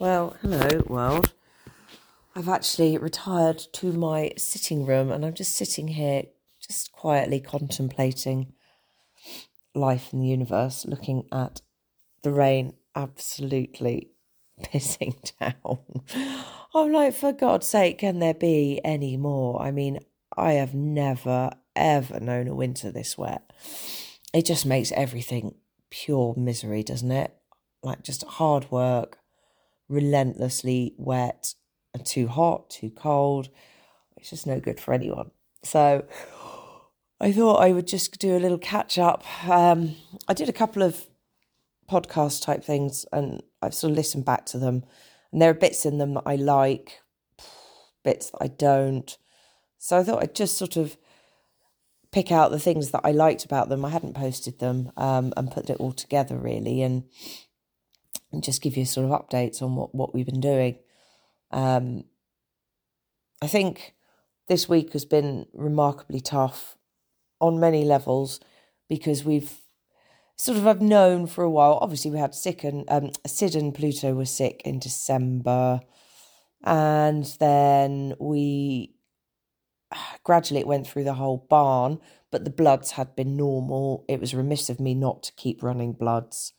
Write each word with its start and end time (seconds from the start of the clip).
Well, 0.00 0.36
hello, 0.42 0.84
world. 0.86 1.32
I've 2.36 2.48
actually 2.48 2.96
retired 2.98 3.58
to 3.72 3.92
my 3.92 4.30
sitting 4.36 4.86
room 4.86 5.10
and 5.10 5.26
I'm 5.26 5.34
just 5.34 5.56
sitting 5.56 5.88
here, 5.88 6.22
just 6.64 6.92
quietly 6.92 7.40
contemplating 7.40 8.52
life 9.74 10.12
in 10.12 10.20
the 10.20 10.28
universe, 10.28 10.86
looking 10.86 11.24
at 11.32 11.62
the 12.22 12.30
rain 12.30 12.74
absolutely 12.94 14.10
pissing 14.62 15.16
down. 15.40 15.80
I'm 16.72 16.92
like, 16.92 17.12
for 17.12 17.32
God's 17.32 17.66
sake, 17.66 17.98
can 17.98 18.20
there 18.20 18.34
be 18.34 18.80
any 18.84 19.16
more? 19.16 19.60
I 19.60 19.72
mean, 19.72 19.98
I 20.36 20.52
have 20.52 20.74
never, 20.74 21.50
ever 21.74 22.20
known 22.20 22.46
a 22.46 22.54
winter 22.54 22.92
this 22.92 23.18
wet. 23.18 23.52
It 24.32 24.46
just 24.46 24.64
makes 24.64 24.92
everything 24.92 25.56
pure 25.90 26.34
misery, 26.36 26.84
doesn't 26.84 27.10
it? 27.10 27.34
Like 27.82 28.04
just 28.04 28.22
hard 28.22 28.70
work 28.70 29.17
relentlessly 29.88 30.94
wet 30.96 31.54
and 31.94 32.04
too 32.04 32.28
hot, 32.28 32.70
too 32.70 32.90
cold. 32.90 33.48
It's 34.16 34.30
just 34.30 34.46
no 34.46 34.60
good 34.60 34.80
for 34.80 34.92
anyone. 34.92 35.30
So 35.62 36.04
I 37.20 37.32
thought 37.32 37.56
I 37.56 37.72
would 37.72 37.86
just 37.86 38.18
do 38.18 38.36
a 38.36 38.38
little 38.38 38.58
catch 38.58 38.98
up. 38.98 39.24
Um, 39.48 39.96
I 40.28 40.34
did 40.34 40.48
a 40.48 40.52
couple 40.52 40.82
of 40.82 41.06
podcast 41.90 42.42
type 42.42 42.62
things 42.62 43.06
and 43.12 43.42
I've 43.62 43.74
sort 43.74 43.92
of 43.92 43.96
listened 43.96 44.24
back 44.24 44.46
to 44.46 44.58
them. 44.58 44.84
And 45.32 45.42
there 45.42 45.50
are 45.50 45.54
bits 45.54 45.84
in 45.84 45.98
them 45.98 46.14
that 46.14 46.24
I 46.26 46.36
like, 46.36 47.00
bits 48.04 48.30
that 48.30 48.38
I 48.40 48.48
don't. 48.48 49.16
So 49.78 49.98
I 49.98 50.04
thought 50.04 50.22
I'd 50.22 50.34
just 50.34 50.56
sort 50.56 50.76
of 50.76 50.96
pick 52.10 52.32
out 52.32 52.50
the 52.50 52.58
things 52.58 52.90
that 52.90 53.02
I 53.04 53.10
liked 53.10 53.44
about 53.44 53.68
them. 53.68 53.84
I 53.84 53.90
hadn't 53.90 54.14
posted 54.14 54.58
them 54.58 54.92
um, 54.96 55.32
and 55.36 55.50
put 55.50 55.70
it 55.70 55.78
all 55.78 55.92
together 55.92 56.36
really. 56.36 56.82
And 56.82 57.04
and 58.32 58.42
just 58.42 58.62
give 58.62 58.76
you 58.76 58.84
sort 58.84 59.10
of 59.10 59.12
updates 59.12 59.62
on 59.62 59.74
what, 59.74 59.94
what 59.94 60.14
we've 60.14 60.26
been 60.26 60.40
doing. 60.40 60.78
Um, 61.50 62.04
I 63.40 63.46
think 63.46 63.94
this 64.48 64.68
week 64.68 64.92
has 64.92 65.04
been 65.04 65.46
remarkably 65.52 66.20
tough 66.20 66.76
on 67.40 67.60
many 67.60 67.84
levels 67.84 68.40
because 68.88 69.24
we've 69.24 69.52
sort 70.36 70.58
of 70.58 70.64
have 70.64 70.82
known 70.82 71.26
for 71.26 71.44
a 71.44 71.50
while. 71.50 71.78
Obviously, 71.80 72.10
we 72.10 72.18
had 72.18 72.34
sick 72.34 72.64
and 72.64 72.84
um, 72.88 73.10
Sid 73.26 73.54
and 73.54 73.74
Pluto 73.74 74.14
were 74.14 74.24
sick 74.24 74.62
in 74.64 74.78
December, 74.78 75.80
and 76.64 77.24
then 77.38 78.14
we 78.18 78.94
gradually 80.24 80.60
it 80.60 80.66
went 80.66 80.86
through 80.86 81.04
the 81.04 81.14
whole 81.14 81.46
barn. 81.48 81.98
But 82.30 82.44
the 82.44 82.50
bloods 82.50 82.92
had 82.92 83.16
been 83.16 83.38
normal. 83.38 84.04
It 84.06 84.20
was 84.20 84.34
remiss 84.34 84.68
of 84.68 84.78
me 84.78 84.94
not 84.94 85.22
to 85.22 85.32
keep 85.32 85.62
running 85.62 85.94
bloods 85.94 86.52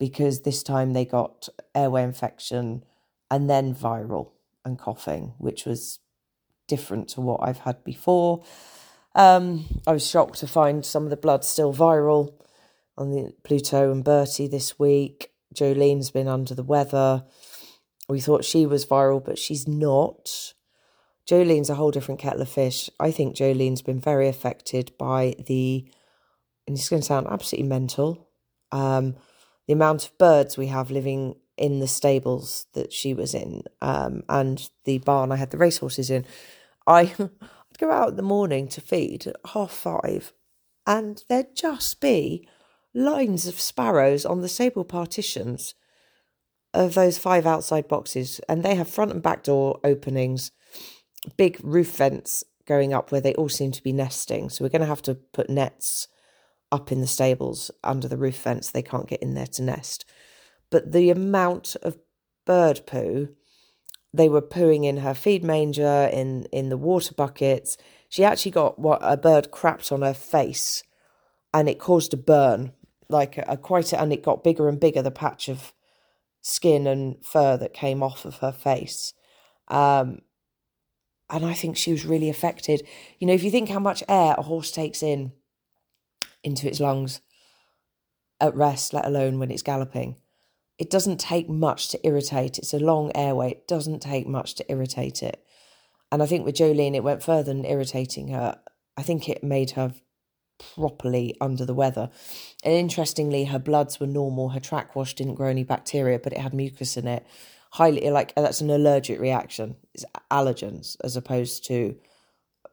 because 0.00 0.40
this 0.40 0.62
time 0.64 0.94
they 0.94 1.04
got 1.04 1.48
airway 1.74 2.02
infection 2.02 2.82
and 3.30 3.48
then 3.48 3.72
viral 3.72 4.30
and 4.64 4.78
coughing, 4.78 5.34
which 5.38 5.66
was 5.66 6.00
different 6.66 7.08
to 7.10 7.20
what 7.20 7.40
I've 7.42 7.58
had 7.58 7.84
before. 7.84 8.42
Um, 9.14 9.66
I 9.86 9.92
was 9.92 10.06
shocked 10.06 10.38
to 10.38 10.48
find 10.48 10.84
some 10.84 11.04
of 11.04 11.10
the 11.10 11.16
blood 11.16 11.44
still 11.44 11.74
viral 11.74 12.32
on 12.96 13.10
the 13.10 13.34
Pluto 13.44 13.92
and 13.92 14.02
Bertie 14.02 14.48
this 14.48 14.78
week. 14.78 15.32
Jolene's 15.54 16.10
been 16.10 16.28
under 16.28 16.54
the 16.54 16.62
weather. 16.62 17.24
We 18.08 18.20
thought 18.20 18.44
she 18.44 18.64
was 18.64 18.86
viral, 18.86 19.22
but 19.22 19.38
she's 19.38 19.68
not. 19.68 20.54
Jolene's 21.28 21.70
a 21.70 21.74
whole 21.74 21.90
different 21.90 22.20
kettle 22.20 22.42
of 22.42 22.48
fish. 22.48 22.88
I 22.98 23.10
think 23.10 23.36
Jolene's 23.36 23.82
been 23.82 24.00
very 24.00 24.28
affected 24.28 24.92
by 24.98 25.34
the, 25.46 25.86
and 26.66 26.76
it's 26.76 26.88
going 26.88 27.02
to 27.02 27.06
sound 27.06 27.26
absolutely 27.30 27.68
mental, 27.68 28.28
um, 28.72 29.16
the 29.70 29.74
amount 29.74 30.04
of 30.04 30.18
birds 30.18 30.58
we 30.58 30.66
have 30.66 30.90
living 30.90 31.36
in 31.56 31.78
the 31.78 31.86
stables 31.86 32.66
that 32.72 32.92
she 32.92 33.14
was 33.14 33.34
in 33.34 33.62
um, 33.80 34.24
and 34.28 34.68
the 34.84 34.98
barn 34.98 35.30
I 35.30 35.36
had 35.36 35.52
the 35.52 35.58
racehorses 35.58 36.10
in. 36.10 36.26
I, 36.88 37.02
I'd 37.20 37.78
go 37.78 37.92
out 37.92 38.08
in 38.08 38.16
the 38.16 38.22
morning 38.22 38.66
to 38.66 38.80
feed 38.80 39.28
at 39.28 39.36
half 39.52 39.70
five, 39.70 40.32
and 40.88 41.22
there'd 41.28 41.54
just 41.54 42.00
be 42.00 42.48
lines 42.94 43.46
of 43.46 43.60
sparrows 43.60 44.26
on 44.26 44.40
the 44.40 44.48
stable 44.48 44.82
partitions 44.82 45.76
of 46.74 46.94
those 46.94 47.16
five 47.16 47.46
outside 47.46 47.86
boxes, 47.86 48.40
and 48.48 48.64
they 48.64 48.74
have 48.74 48.88
front 48.88 49.12
and 49.12 49.22
back 49.22 49.44
door 49.44 49.78
openings, 49.84 50.50
big 51.36 51.60
roof 51.62 51.94
vents 51.94 52.42
going 52.66 52.92
up 52.92 53.12
where 53.12 53.20
they 53.20 53.34
all 53.34 53.48
seem 53.48 53.70
to 53.70 53.84
be 53.84 53.92
nesting. 53.92 54.50
So 54.50 54.64
we're 54.64 54.70
going 54.70 54.80
to 54.80 54.88
have 54.88 55.02
to 55.02 55.14
put 55.14 55.48
nets 55.48 56.08
up 56.72 56.92
in 56.92 57.00
the 57.00 57.06
stables 57.06 57.70
under 57.82 58.08
the 58.08 58.16
roof 58.16 58.36
fence. 58.36 58.70
They 58.70 58.82
can't 58.82 59.08
get 59.08 59.22
in 59.22 59.34
there 59.34 59.46
to 59.46 59.62
nest. 59.62 60.04
But 60.70 60.92
the 60.92 61.10
amount 61.10 61.76
of 61.82 61.98
bird 62.46 62.82
poo, 62.86 63.30
they 64.12 64.28
were 64.28 64.42
pooing 64.42 64.84
in 64.84 64.98
her 64.98 65.14
feed 65.14 65.44
manger, 65.44 66.08
in, 66.12 66.44
in 66.52 66.68
the 66.68 66.76
water 66.76 67.14
buckets. 67.14 67.76
She 68.08 68.24
actually 68.24 68.52
got 68.52 68.78
what 68.78 69.00
a 69.02 69.16
bird 69.16 69.50
crapped 69.50 69.92
on 69.92 70.02
her 70.02 70.14
face 70.14 70.82
and 71.52 71.68
it 71.68 71.78
caused 71.78 72.14
a 72.14 72.16
burn, 72.16 72.72
like 73.08 73.36
a, 73.36 73.44
a 73.48 73.56
quite 73.56 73.92
a, 73.92 74.00
and 74.00 74.12
it 74.12 74.22
got 74.22 74.44
bigger 74.44 74.68
and 74.68 74.78
bigger, 74.78 75.02
the 75.02 75.10
patch 75.10 75.48
of 75.48 75.72
skin 76.42 76.86
and 76.86 77.24
fur 77.24 77.56
that 77.56 77.74
came 77.74 78.02
off 78.02 78.24
of 78.24 78.36
her 78.38 78.52
face. 78.52 79.12
Um, 79.68 80.20
and 81.28 81.44
I 81.46 81.54
think 81.54 81.76
she 81.76 81.92
was 81.92 82.04
really 82.04 82.28
affected. 82.28 82.86
You 83.18 83.26
know, 83.26 83.32
if 83.32 83.42
you 83.42 83.50
think 83.50 83.68
how 83.68 83.78
much 83.78 84.02
air 84.08 84.34
a 84.36 84.42
horse 84.42 84.70
takes 84.70 85.02
in 85.02 85.32
into 86.42 86.68
its 86.68 86.80
lungs 86.80 87.20
at 88.40 88.54
rest, 88.54 88.92
let 88.92 89.06
alone 89.06 89.38
when 89.38 89.50
it's 89.50 89.62
galloping. 89.62 90.16
It 90.78 90.90
doesn't 90.90 91.20
take 91.20 91.48
much 91.48 91.88
to 91.88 92.06
irritate. 92.06 92.58
It's 92.58 92.72
a 92.72 92.78
long 92.78 93.12
airway. 93.14 93.50
It 93.50 93.68
doesn't 93.68 94.00
take 94.00 94.26
much 94.26 94.54
to 94.54 94.70
irritate 94.70 95.22
it. 95.22 95.44
And 96.10 96.22
I 96.22 96.26
think 96.26 96.44
with 96.44 96.56
Jolene, 96.56 96.94
it 96.94 97.04
went 97.04 97.22
further 97.22 97.52
than 97.52 97.64
irritating 97.64 98.28
her. 98.28 98.58
I 98.96 99.02
think 99.02 99.28
it 99.28 99.44
made 99.44 99.72
her 99.72 99.92
properly 100.74 101.36
under 101.40 101.64
the 101.64 101.74
weather. 101.74 102.10
And 102.64 102.74
interestingly, 102.74 103.44
her 103.44 103.58
bloods 103.58 104.00
were 104.00 104.06
normal. 104.06 104.50
Her 104.50 104.60
trach 104.60 104.94
wash 104.94 105.14
didn't 105.14 105.34
grow 105.34 105.48
any 105.48 105.64
bacteria, 105.64 106.18
but 106.18 106.32
it 106.32 106.40
had 106.40 106.54
mucus 106.54 106.96
in 106.96 107.06
it. 107.06 107.26
Highly 107.72 108.10
like 108.10 108.34
that's 108.34 108.60
an 108.60 108.70
allergic 108.70 109.20
reaction. 109.20 109.76
It's 109.94 110.04
allergens 110.30 110.96
as 111.04 111.16
opposed 111.16 111.64
to 111.66 111.96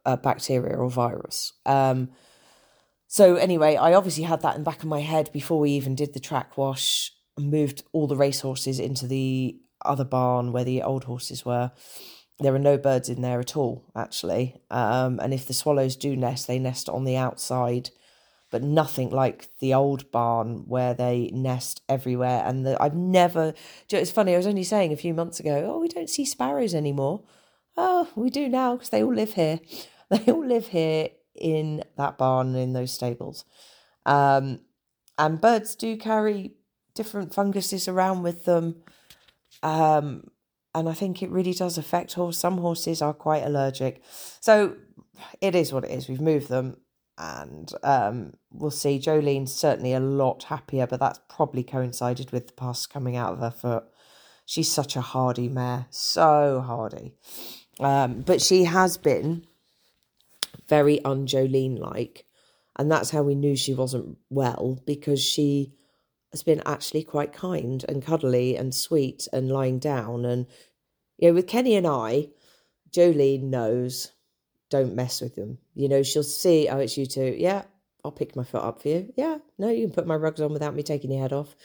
a 0.06 0.18
bacteria 0.18 0.76
or 0.76 0.90
virus. 0.90 1.54
Um, 1.66 2.10
so 3.08 3.36
anyway, 3.36 3.78
I 3.78 3.94
obviously 3.94 4.24
had 4.24 4.42
that 4.42 4.56
in 4.56 4.62
the 4.62 4.70
back 4.70 4.80
of 4.80 4.90
my 4.90 5.00
head 5.00 5.32
before 5.32 5.60
we 5.60 5.72
even 5.72 5.96
did 5.96 6.14
the 6.14 6.20
trach 6.20 6.58
wash. 6.58 7.12
and 7.38 7.50
Moved 7.50 7.84
all 7.94 8.08
the 8.08 8.18
racehorses 8.18 8.80
into 8.80 9.08
the 9.08 9.58
other 9.86 10.04
barn 10.04 10.52
where 10.52 10.66
the 10.66 10.84
old 10.84 11.06
horses 11.06 11.46
were. 11.46 11.72
There 12.40 12.54
are 12.54 12.60
no 12.60 12.78
birds 12.78 13.10
in 13.10 13.22
there 13.22 13.40
at 13.40 13.56
all, 13.56 13.86
actually. 13.96 14.62
Um, 14.70 15.20
and 15.22 15.34
if 15.34 15.48
the 15.48 15.54
swallows 15.54 15.96
do 15.96 16.16
nest, 16.16 16.48
they 16.48 16.60
nest 16.60 16.90
on 16.90 17.06
the 17.06 17.16
outside, 17.16 17.90
but 18.52 18.62
nothing 18.62 19.10
like 19.10 19.50
the 19.60 19.74
old 19.74 20.12
barn 20.12 20.66
where 20.68 20.94
they 20.94 21.32
nest 21.34 21.82
everywhere. 21.88 22.44
And 22.46 22.66
the, 22.66 22.82
I've 22.82 22.94
never. 22.94 23.54
It's 23.90 24.12
funny. 24.12 24.34
I 24.34 24.38
was 24.38 24.46
only 24.48 24.64
saying 24.64 24.92
a 24.92 24.98
few 24.98 25.14
months 25.14 25.40
ago, 25.40 25.72
oh, 25.74 25.80
we 25.80 25.88
don't 25.88 26.10
see 26.10 26.26
sparrows 26.26 26.76
anymore. 26.76 27.24
Oh, 27.78 28.10
we 28.16 28.30
do 28.30 28.50
now 28.50 28.76
because 28.76 28.90
they 28.90 29.02
all 29.02 29.16
live 29.16 29.34
here. 29.34 29.62
They 30.10 30.32
all 30.32 30.48
live 30.48 30.68
here 30.68 31.10
in 31.40 31.84
that 31.98 32.18
barn 32.18 32.48
and 32.48 32.58
in 32.58 32.74
those 32.74 32.92
stables. 32.92 33.46
Um, 34.06 34.62
and 35.18 35.42
birds 35.42 35.76
do 35.76 35.98
carry 35.98 36.54
different 36.94 37.34
funguses 37.34 37.88
around 37.88 38.24
with 38.24 38.46
them. 38.46 38.84
Um, 39.64 40.32
and 40.76 40.88
I 40.88 40.94
think 40.94 41.24
it 41.24 41.30
really 41.30 41.54
does 41.54 41.78
affect 41.78 42.14
horse. 42.14 42.38
Some 42.38 42.60
horses 42.60 43.02
are 43.02 43.14
quite 43.14 43.44
allergic. 43.44 44.02
So 44.40 44.76
it 45.42 45.56
is 45.56 45.74
what 45.74 45.84
it 45.84 45.92
is. 45.92 46.08
We've 46.08 46.22
moved 46.22 46.50
them 46.50 46.78
and 47.18 47.72
um, 47.84 48.34
we'll 48.52 48.72
see. 48.72 49.00
Jolene's 49.00 49.54
certainly 49.54 49.94
a 49.94 50.00
lot 50.00 50.44
happier, 50.44 50.86
but 50.86 51.00
that's 51.00 51.20
probably 51.30 51.64
coincided 51.64 52.32
with 52.32 52.48
the 52.48 52.54
pus 52.54 52.86
coming 52.86 53.16
out 53.16 53.34
of 53.34 53.40
her 53.40 53.52
foot. 53.52 53.86
She's 54.46 54.72
such 54.72 54.96
a 54.96 55.02
hardy 55.02 55.50
mare, 55.50 55.88
so 55.90 56.64
hardy. 56.66 57.16
Um, 57.80 58.22
but 58.22 58.42
she 58.42 58.64
has 58.66 58.98
been 58.98 59.46
very 60.68 61.00
unjolene 61.00 61.80
like. 61.80 62.26
And 62.78 62.92
that's 62.92 63.10
how 63.10 63.24
we 63.24 63.36
knew 63.36 63.56
she 63.56 63.74
wasn't 63.74 64.18
well 64.30 64.80
because 64.86 65.24
she 65.24 65.74
has 66.32 66.44
been 66.44 66.62
actually 66.66 67.04
quite 67.04 67.34
kind 67.34 67.84
and 67.88 68.06
cuddly 68.06 68.56
and 68.56 68.74
sweet 68.74 69.28
and 69.34 69.50
lying 69.50 69.80
down. 69.80 70.26
And, 70.26 70.46
you 71.18 71.30
know, 71.30 71.34
with 71.34 71.48
Kenny 71.48 71.76
and 71.76 71.88
I, 71.88 72.30
Jolene 72.92 73.44
knows 73.44 74.12
don't 74.70 74.96
mess 74.96 75.22
with 75.22 75.36
them. 75.36 75.58
You 75.74 75.90
know, 75.90 76.04
she'll 76.04 76.24
see, 76.24 76.68
oh, 76.68 76.80
it's 76.80 76.98
you 76.98 77.06
two. 77.06 77.36
Yeah, 77.38 77.64
I'll 78.04 78.12
pick 78.12 78.36
my 78.36 78.44
foot 78.44 78.64
up 78.64 78.82
for 78.82 78.90
you. 78.90 79.14
Yeah, 79.16 79.38
no, 79.58 79.70
you 79.70 79.86
can 79.86 79.94
put 79.94 80.08
my 80.08 80.16
rugs 80.16 80.42
on 80.42 80.54
without 80.54 80.76
me 80.76 80.84
taking 80.84 81.12
your 81.12 81.22
head 81.22 81.34
off. 81.34 81.56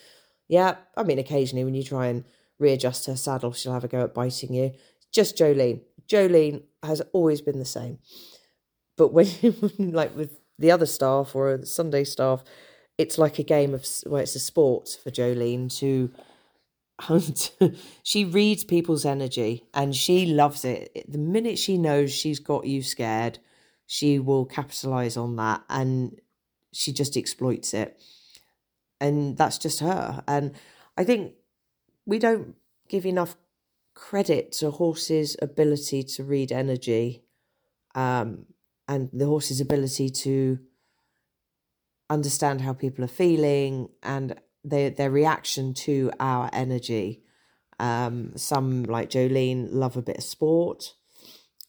Yeah, 0.48 0.76
I 0.96 1.02
mean, 1.02 1.18
occasionally 1.18 1.64
when 1.64 1.74
you 1.74 1.82
try 1.82 2.06
and 2.06 2.24
readjust 2.58 3.06
her 3.06 3.16
saddle, 3.16 3.52
she'll 3.52 3.72
have 3.72 3.84
a 3.84 3.88
go 3.88 4.02
at 4.02 4.14
biting 4.14 4.54
you. 4.54 4.72
Just 5.10 5.36
Jolene. 5.36 5.82
Jolene 6.08 6.62
has 6.82 7.00
always 7.12 7.40
been 7.40 7.58
the 7.58 7.64
same. 7.64 7.98
But 8.96 9.12
when, 9.12 9.26
like 9.78 10.16
with 10.16 10.38
the 10.58 10.70
other 10.70 10.86
staff 10.86 11.34
or 11.34 11.64
Sunday 11.64 12.04
staff, 12.04 12.44
it's 12.98 13.18
like 13.18 13.38
a 13.38 13.42
game 13.42 13.74
of, 13.74 13.86
well, 14.06 14.20
it's 14.20 14.36
a 14.36 14.40
sport 14.40 14.98
for 15.02 15.10
Jolene 15.10 15.74
to 15.78 16.10
hunt. 17.00 17.52
she 18.02 18.24
reads 18.24 18.64
people's 18.64 19.04
energy 19.04 19.64
and 19.74 19.94
she 19.94 20.26
loves 20.26 20.64
it. 20.64 21.04
The 21.08 21.18
minute 21.18 21.58
she 21.58 21.78
knows 21.78 22.12
she's 22.12 22.38
got 22.38 22.66
you 22.66 22.82
scared, 22.82 23.38
she 23.86 24.18
will 24.18 24.44
capitalize 24.44 25.16
on 25.16 25.36
that 25.36 25.62
and 25.68 26.20
she 26.72 26.92
just 26.92 27.16
exploits 27.16 27.74
it. 27.74 28.00
And 29.00 29.36
that's 29.36 29.58
just 29.58 29.80
her. 29.80 30.22
And 30.28 30.54
I 30.96 31.04
think 31.04 31.34
we 32.06 32.18
don't 32.18 32.54
give 32.88 33.04
enough 33.04 33.36
credit 33.94 34.52
to 34.52 34.70
horses' 34.70 35.36
ability 35.42 36.02
to 36.02 36.24
read 36.24 36.52
energy 36.52 37.22
um, 37.94 38.46
and 38.92 39.08
the 39.12 39.26
horse's 39.26 39.60
ability 39.60 40.10
to 40.10 40.58
understand 42.10 42.60
how 42.60 42.74
people 42.74 43.02
are 43.02 43.08
feeling 43.24 43.88
and 44.02 44.38
their 44.62 44.90
their 44.90 45.10
reaction 45.10 45.72
to 45.72 46.12
our 46.20 46.50
energy. 46.52 47.22
Um, 47.78 48.32
some 48.36 48.82
like 48.82 49.08
Jolene 49.10 49.68
love 49.70 49.96
a 49.96 50.02
bit 50.02 50.18
of 50.18 50.24
sport. 50.24 50.94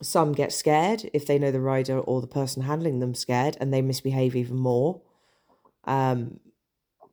Some 0.01 0.33
get 0.33 0.51
scared 0.51 1.09
if 1.13 1.25
they 1.25 1.39
know 1.39 1.51
the 1.51 1.61
rider 1.61 1.97
or 1.97 2.19
the 2.19 2.27
person 2.27 2.63
handling 2.63 2.99
them 2.99 3.15
scared, 3.15 3.55
and 3.61 3.73
they 3.73 3.81
misbehave 3.81 4.35
even 4.35 4.57
more. 4.57 5.01
Um, 5.85 6.41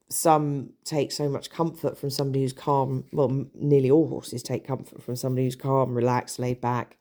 some 0.09 0.71
take 0.85 1.13
so 1.13 1.29
much 1.29 1.51
comfort 1.51 1.97
from 1.97 2.11
somebody 2.11 2.43
who's 2.43 2.53
calm. 2.53 3.05
Well, 3.13 3.47
nearly 3.55 3.93
all 3.93 4.09
horses 4.09 4.43
take 4.43 4.67
comfort 4.67 5.05
from 5.05 5.15
somebody 5.15 5.45
who's 5.45 5.55
calm, 5.55 5.95
relaxed, 5.95 6.41
laid 6.41 6.61
back. 6.61 6.97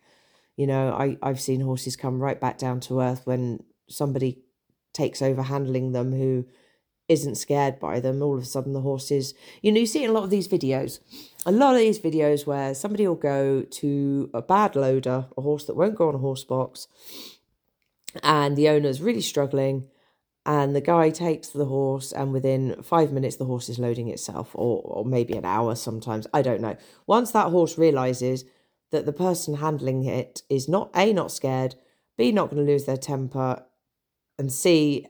You 0.59 0.67
know, 0.67 0.91
I, 0.91 1.15
I've 1.23 1.39
seen 1.39 1.61
horses 1.61 1.95
come 1.95 2.19
right 2.19 2.38
back 2.38 2.57
down 2.57 2.81
to 2.81 3.00
earth 3.00 3.21
when 3.23 3.63
somebody 3.88 4.39
takes 4.91 5.21
over 5.21 5.41
handling 5.41 5.94
them 5.94 6.11
who 6.11 6.47
isn't 7.07 7.35
scared 7.35 7.79
by 7.79 8.01
them. 8.01 8.21
All 8.21 8.35
of 8.35 8.44
a 8.44 8.45
sudden, 8.45 8.73
the 8.73 8.81
horses, 8.81 9.33
you 9.61 9.71
know, 9.71 9.79
you 9.79 9.85
see 9.85 10.03
in 10.03 10.09
a 10.09 10.13
lot 10.13 10.25
of 10.25 10.31
these 10.31 10.50
videos, 10.50 11.00
a 11.45 11.53
lot 11.53 11.75
of 11.75 11.79
these 11.79 11.97
videos 11.97 12.45
where 12.45 12.75
somebody 12.75 13.07
will 13.07 13.15
go 13.15 13.61
to 13.61 14.29
a 14.33 14.41
bad 14.41 14.75
loader, 14.75 15.27
a 15.38 15.41
horse 15.41 15.63
that 15.63 15.77
won't 15.77 15.95
go 15.95 16.09
on 16.09 16.15
a 16.15 16.17
horse 16.17 16.44
box, 16.44 16.89
and 18.21 18.57
the 18.57 18.67
owner's 18.67 19.00
really 19.00 19.21
struggling 19.21 19.88
and 20.45 20.75
the 20.75 20.81
guy 20.81 21.09
takes 21.09 21.47
the 21.47 21.65
horse 21.65 22.12
and 22.12 22.33
within 22.33 22.83
five 22.83 23.13
minutes 23.13 23.38
the 23.38 23.45
horse 23.45 23.69
is 23.69 23.79
loading 23.79 24.09
itself 24.09 24.50
or, 24.55 24.81
or 24.83 25.05
maybe 25.05 25.35
an 25.35 25.45
hour 25.45 25.75
sometimes 25.75 26.25
i 26.33 26.41
don't 26.41 26.62
know 26.62 26.75
once 27.05 27.31
that 27.31 27.50
horse 27.50 27.77
realizes 27.77 28.45
that 28.91 29.06
the 29.06 29.13
person 29.13 29.56
handling 29.56 30.03
it 30.03 30.41
is 30.50 30.68
not 30.68 30.89
a 30.95 31.13
not 31.13 31.31
scared 31.31 31.75
b 32.18 32.31
not 32.31 32.50
going 32.50 32.65
to 32.65 32.71
lose 32.71 32.86
their 32.86 32.97
temper 32.97 33.63
and 34.38 34.51
c 34.51 35.07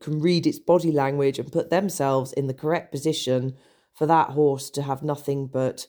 can 0.00 0.20
read 0.20 0.46
its 0.46 0.58
body 0.58 0.92
language 0.92 1.38
and 1.38 1.52
put 1.52 1.70
themselves 1.70 2.32
in 2.32 2.46
the 2.46 2.54
correct 2.54 2.90
position 2.90 3.54
for 3.94 4.06
that 4.06 4.30
horse 4.30 4.70
to 4.70 4.82
have 4.82 5.02
nothing 5.02 5.46
but 5.46 5.86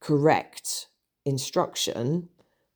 correct 0.00 0.88
instruction. 1.24 2.28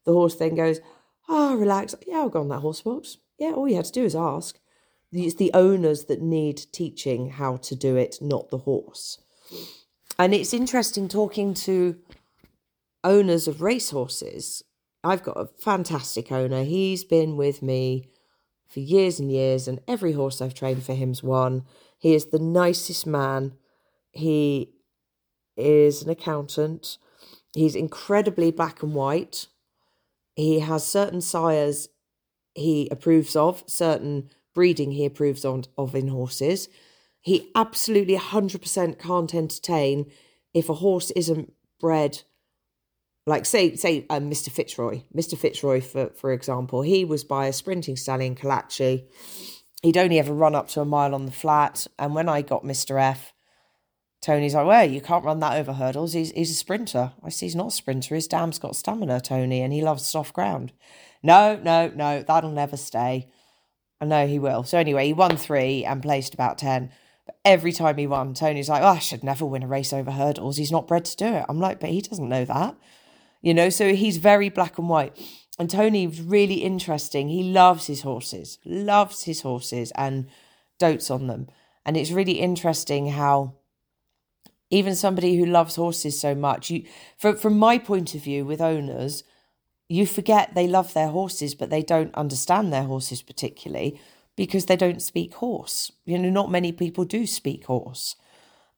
The 0.04 0.12
horse 0.12 0.36
then 0.36 0.54
goes 0.54 0.80
ah 1.28 1.52
oh, 1.52 1.56
relax. 1.56 1.94
Yeah 2.06 2.18
i'll 2.18 2.28
go 2.28 2.40
on 2.40 2.48
that 2.48 2.60
horse 2.60 2.80
box 2.80 3.18
yeah 3.38 3.52
all 3.52 3.68
you 3.68 3.76
had 3.76 3.84
to 3.86 3.92
do 3.92 4.04
is 4.04 4.14
ask. 4.14 4.58
It's 5.10 5.36
the 5.36 5.50
owners 5.54 6.04
that 6.04 6.20
need 6.20 6.66
teaching 6.70 7.30
how 7.30 7.56
to 7.56 7.74
do 7.74 7.96
it, 7.96 8.18
not 8.20 8.50
the 8.50 8.58
horse. 8.58 9.18
And 10.18 10.34
it's 10.34 10.52
interesting 10.52 11.08
talking 11.08 11.54
to 11.54 11.96
owners 13.04 13.48
of 13.48 13.62
racehorses. 13.62 14.62
I've 15.04 15.22
got 15.22 15.36
a 15.36 15.48
fantastic 15.58 16.32
owner. 16.32 16.64
He's 16.64 17.04
been 17.04 17.36
with 17.36 17.62
me 17.62 18.08
for 18.68 18.80
years 18.80 19.18
and 19.18 19.30
years, 19.30 19.66
and 19.66 19.80
every 19.88 20.12
horse 20.12 20.40
I've 20.40 20.54
trained 20.54 20.82
for 20.82 20.94
him's 20.94 21.22
won. 21.22 21.64
He 21.98 22.14
is 22.14 22.26
the 22.26 22.38
nicest 22.38 23.06
man. 23.06 23.54
He 24.12 24.74
is 25.56 26.02
an 26.02 26.10
accountant. 26.10 26.98
He's 27.54 27.74
incredibly 27.74 28.50
black 28.50 28.82
and 28.82 28.94
white. 28.94 29.46
He 30.36 30.60
has 30.60 30.86
certain 30.86 31.20
sires 31.20 31.88
he 32.54 32.88
approves 32.90 33.36
of, 33.36 33.64
certain 33.66 34.30
breeding 34.54 34.92
he 34.92 35.04
approves 35.04 35.44
on, 35.44 35.64
of 35.76 35.94
in 35.94 36.08
horses. 36.08 36.68
He 37.20 37.50
absolutely 37.54 38.16
100% 38.16 38.98
can't 38.98 39.34
entertain 39.34 40.10
if 40.54 40.68
a 40.68 40.74
horse 40.74 41.10
isn't 41.12 41.52
bred 41.80 42.22
like 43.28 43.46
say 43.46 43.76
say 43.76 44.06
um, 44.10 44.30
Mr. 44.30 44.50
Fitzroy, 44.50 45.02
Mr. 45.14 45.36
Fitzroy 45.36 45.80
for 45.80 46.10
for 46.10 46.32
example, 46.32 46.82
he 46.82 47.04
was 47.04 47.24
by 47.24 47.46
a 47.46 47.52
sprinting 47.52 47.96
stallion 47.96 48.34
Kyllachy. 48.34 49.04
He'd 49.82 49.96
only 49.96 50.18
ever 50.18 50.32
run 50.32 50.56
up 50.56 50.68
to 50.70 50.80
a 50.80 50.84
mile 50.84 51.14
on 51.14 51.26
the 51.26 51.32
flat, 51.32 51.86
and 51.98 52.14
when 52.14 52.28
I 52.28 52.42
got 52.42 52.64
Mr. 52.64 53.00
F, 53.00 53.32
Tony's 54.20 54.54
like, 54.54 54.66
"Well, 54.66 54.88
you 54.90 55.00
can't 55.00 55.24
run 55.24 55.40
that 55.40 55.58
over 55.58 55.74
hurdles. 55.74 56.14
He's 56.14 56.32
he's 56.32 56.50
a 56.50 56.54
sprinter." 56.54 57.12
I 57.22 57.28
see 57.28 57.46
he's 57.46 57.54
not 57.54 57.68
a 57.68 57.70
sprinter. 57.70 58.14
His 58.14 58.26
dam's 58.26 58.58
got 58.58 58.74
stamina, 58.74 59.20
Tony, 59.20 59.60
and 59.60 59.72
he 59.72 59.82
loves 59.82 60.04
soft 60.04 60.32
ground. 60.32 60.72
No, 61.22 61.60
no, 61.62 61.92
no, 61.94 62.22
that'll 62.22 62.50
never 62.50 62.76
stay. 62.76 63.28
I 64.00 64.04
know 64.04 64.26
he 64.26 64.38
will. 64.38 64.62
So 64.62 64.78
anyway, 64.78 65.06
he 65.06 65.12
won 65.12 65.36
three 65.36 65.84
and 65.84 66.02
placed 66.02 66.34
about 66.34 66.58
10. 66.58 66.90
But 67.26 67.36
every 67.44 67.72
time 67.72 67.96
he 67.96 68.06
won, 68.06 68.34
Tony's 68.34 68.68
like, 68.68 68.82
oh, 68.82 68.86
I 68.86 68.98
should 68.98 69.24
never 69.24 69.44
win 69.44 69.64
a 69.64 69.66
race 69.66 69.92
over 69.92 70.12
hurdles. 70.12 70.56
He's 70.56 70.72
not 70.72 70.86
bred 70.86 71.04
to 71.06 71.16
do 71.16 71.26
it. 71.26 71.44
I'm 71.48 71.58
like, 71.58 71.80
but 71.80 71.90
he 71.90 72.00
doesn't 72.00 72.28
know 72.28 72.44
that. 72.44 72.76
You 73.40 73.54
know, 73.54 73.70
so 73.70 73.94
he's 73.94 74.16
very 74.16 74.48
black 74.48 74.78
and 74.78 74.88
white. 74.88 75.16
And 75.58 75.68
Tony 75.68 76.06
was 76.06 76.20
really 76.20 76.62
interesting. 76.62 77.28
He 77.28 77.42
loves 77.42 77.86
his 77.86 78.02
horses, 78.02 78.58
loves 78.64 79.24
his 79.24 79.42
horses 79.42 79.92
and 79.96 80.28
dotes 80.78 81.10
on 81.10 81.26
them. 81.26 81.48
And 81.84 81.96
it's 81.96 82.10
really 82.10 82.40
interesting 82.40 83.08
how 83.08 83.54
even 84.70 84.94
somebody 84.94 85.36
who 85.36 85.46
loves 85.46 85.76
horses 85.76 86.18
so 86.18 86.34
much, 86.34 86.70
you 86.70 86.84
from 87.16 87.36
from 87.36 87.58
my 87.58 87.78
point 87.78 88.14
of 88.14 88.22
view 88.22 88.44
with 88.44 88.60
owners, 88.60 89.24
you 89.88 90.06
forget 90.06 90.54
they 90.54 90.66
love 90.68 90.92
their 90.92 91.08
horses, 91.08 91.54
but 91.54 91.70
they 91.70 91.82
don't 91.82 92.14
understand 92.14 92.72
their 92.72 92.84
horses 92.84 93.22
particularly 93.22 93.98
because 94.36 94.66
they 94.66 94.76
don't 94.76 95.02
speak 95.02 95.34
horse. 95.34 95.90
You 96.04 96.18
know, 96.18 96.30
not 96.30 96.50
many 96.50 96.70
people 96.70 97.04
do 97.04 97.26
speak 97.26 97.64
horse 97.64 98.14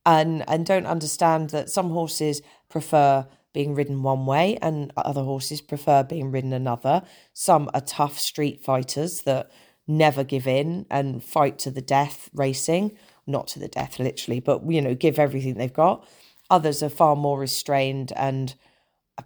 and 0.07 0.49
and 0.49 0.65
don't 0.65 0.87
understand 0.87 1.51
that 1.51 1.71
some 1.71 1.91
horses 1.91 2.41
prefer 2.69 3.27
being 3.53 3.75
ridden 3.75 4.03
one 4.03 4.27
way 4.27 4.57
and 4.63 4.93
other 4.97 5.23
horses 5.23 5.61
prefer 5.61 6.03
being 6.03 6.31
ridden 6.31 6.53
another. 6.53 7.03
Some 7.33 7.71
are 7.75 7.81
tough 7.81 8.19
street 8.19 8.63
fighters 8.65 9.23
that 9.23 9.51
never 9.87 10.23
give 10.23 10.47
in 10.47 10.87
and 10.91 11.23
fight 11.23 11.59
to 11.61 11.71
the 11.71 11.83
death 11.83 12.31
racing, 12.33 12.97
not 13.27 13.49
to 13.49 13.59
the 13.59 13.69
death 13.69 13.99
literally, 13.99 14.41
but 14.41 14.71
you 14.71 14.81
know, 14.81 14.95
give 14.95 15.19
everything 15.19 15.55
they've 15.55 15.73
got. 15.73 16.07
Others 16.49 16.83
are 16.83 16.89
far 16.89 17.17
more 17.17 17.39
restrained 17.39 18.13
and 18.17 18.55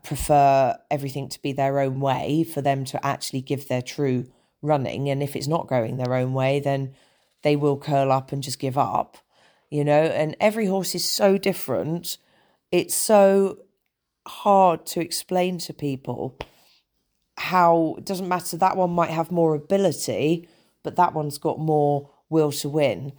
prefer 0.02 0.76
everything 0.90 1.28
to 1.28 1.40
be 1.40 1.52
their 1.52 1.78
own 1.80 2.00
way 2.00 2.44
for 2.44 2.60
them 2.60 2.84
to 2.84 3.06
actually 3.06 3.40
give 3.40 3.68
their 3.68 3.82
true 3.82 4.26
running. 4.62 5.08
And 5.08 5.22
if 5.22 5.36
it's 5.36 5.46
not 5.46 5.68
going 5.68 5.96
their 5.96 6.14
own 6.14 6.32
way, 6.32 6.60
then 6.60 6.94
they 7.42 7.56
will 7.56 7.76
curl 7.76 8.10
up 8.10 8.32
and 8.32 8.42
just 8.42 8.58
give 8.58 8.78
up, 8.78 9.18
you 9.70 9.84
know. 9.84 10.02
And 10.02 10.36
every 10.40 10.66
horse 10.66 10.94
is 10.94 11.04
so 11.04 11.38
different. 11.38 12.18
It's 12.72 12.94
so 12.94 13.58
hard 14.26 14.86
to 14.86 15.00
explain 15.00 15.58
to 15.58 15.72
people 15.72 16.36
how 17.36 17.96
it 17.98 18.04
doesn't 18.06 18.28
matter 18.28 18.56
that 18.56 18.76
one 18.76 18.90
might 18.90 19.10
have 19.10 19.30
more 19.30 19.54
ability, 19.54 20.48
but 20.82 20.96
that 20.96 21.14
one's 21.14 21.38
got 21.38 21.58
more 21.58 22.10
will 22.28 22.52
to 22.52 22.68
win, 22.68 23.12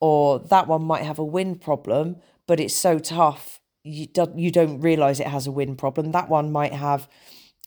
or 0.00 0.38
that 0.38 0.66
one 0.66 0.82
might 0.82 1.02
have 1.02 1.18
a 1.18 1.24
win 1.24 1.56
problem, 1.56 2.16
but 2.46 2.60
it's 2.60 2.74
so 2.74 2.98
tough 2.98 3.60
you 3.84 4.06
don't 4.06 4.38
you 4.38 4.50
don't 4.50 4.80
realize 4.80 5.20
it 5.20 5.26
has 5.26 5.46
a 5.46 5.52
win 5.52 5.76
problem. 5.76 6.12
That 6.12 6.28
one 6.28 6.52
might 6.52 6.72
have 6.72 7.08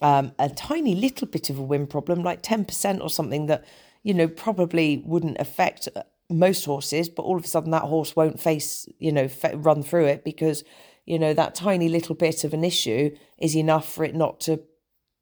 um, 0.01 0.33
a 0.39 0.50
tiny 0.50 0.95
little 0.95 1.27
bit 1.27 1.50
of 1.50 1.57
a 1.57 1.63
win 1.63 1.88
problem, 1.88 2.24
like 2.24 2.41
ten 2.41 2.65
percent 2.65 3.01
or 3.01 3.10
something 3.10 3.45
that 3.48 3.65
you 4.03 4.13
know 4.13 4.27
probably 4.27 5.03
wouldn't 5.05 5.39
affect 5.39 5.88
uh, 5.95 6.03
most 6.29 6.65
horses, 6.65 7.10
but 7.10 7.24
all 7.24 7.38
of 7.38 7.43
a 7.43 7.48
sudden 7.48 7.71
that 7.71 7.83
horse 7.83 8.15
won't 8.15 8.39
face 8.39 8.88
you 9.00 9.12
know 9.12 9.29
run 9.53 9.83
through 9.83 10.05
it 10.05 10.24
because 10.24 10.63
you 11.05 11.20
know 11.20 11.34
that 11.34 11.55
tiny 11.55 11.89
little 11.89 12.15
bit 12.15 12.43
of 12.43 12.53
an 12.53 12.63
issue 12.63 13.15
is 13.38 13.55
enough 13.55 13.91
for 13.91 14.03
it 14.03 14.15
not 14.15 14.39
to 14.41 14.62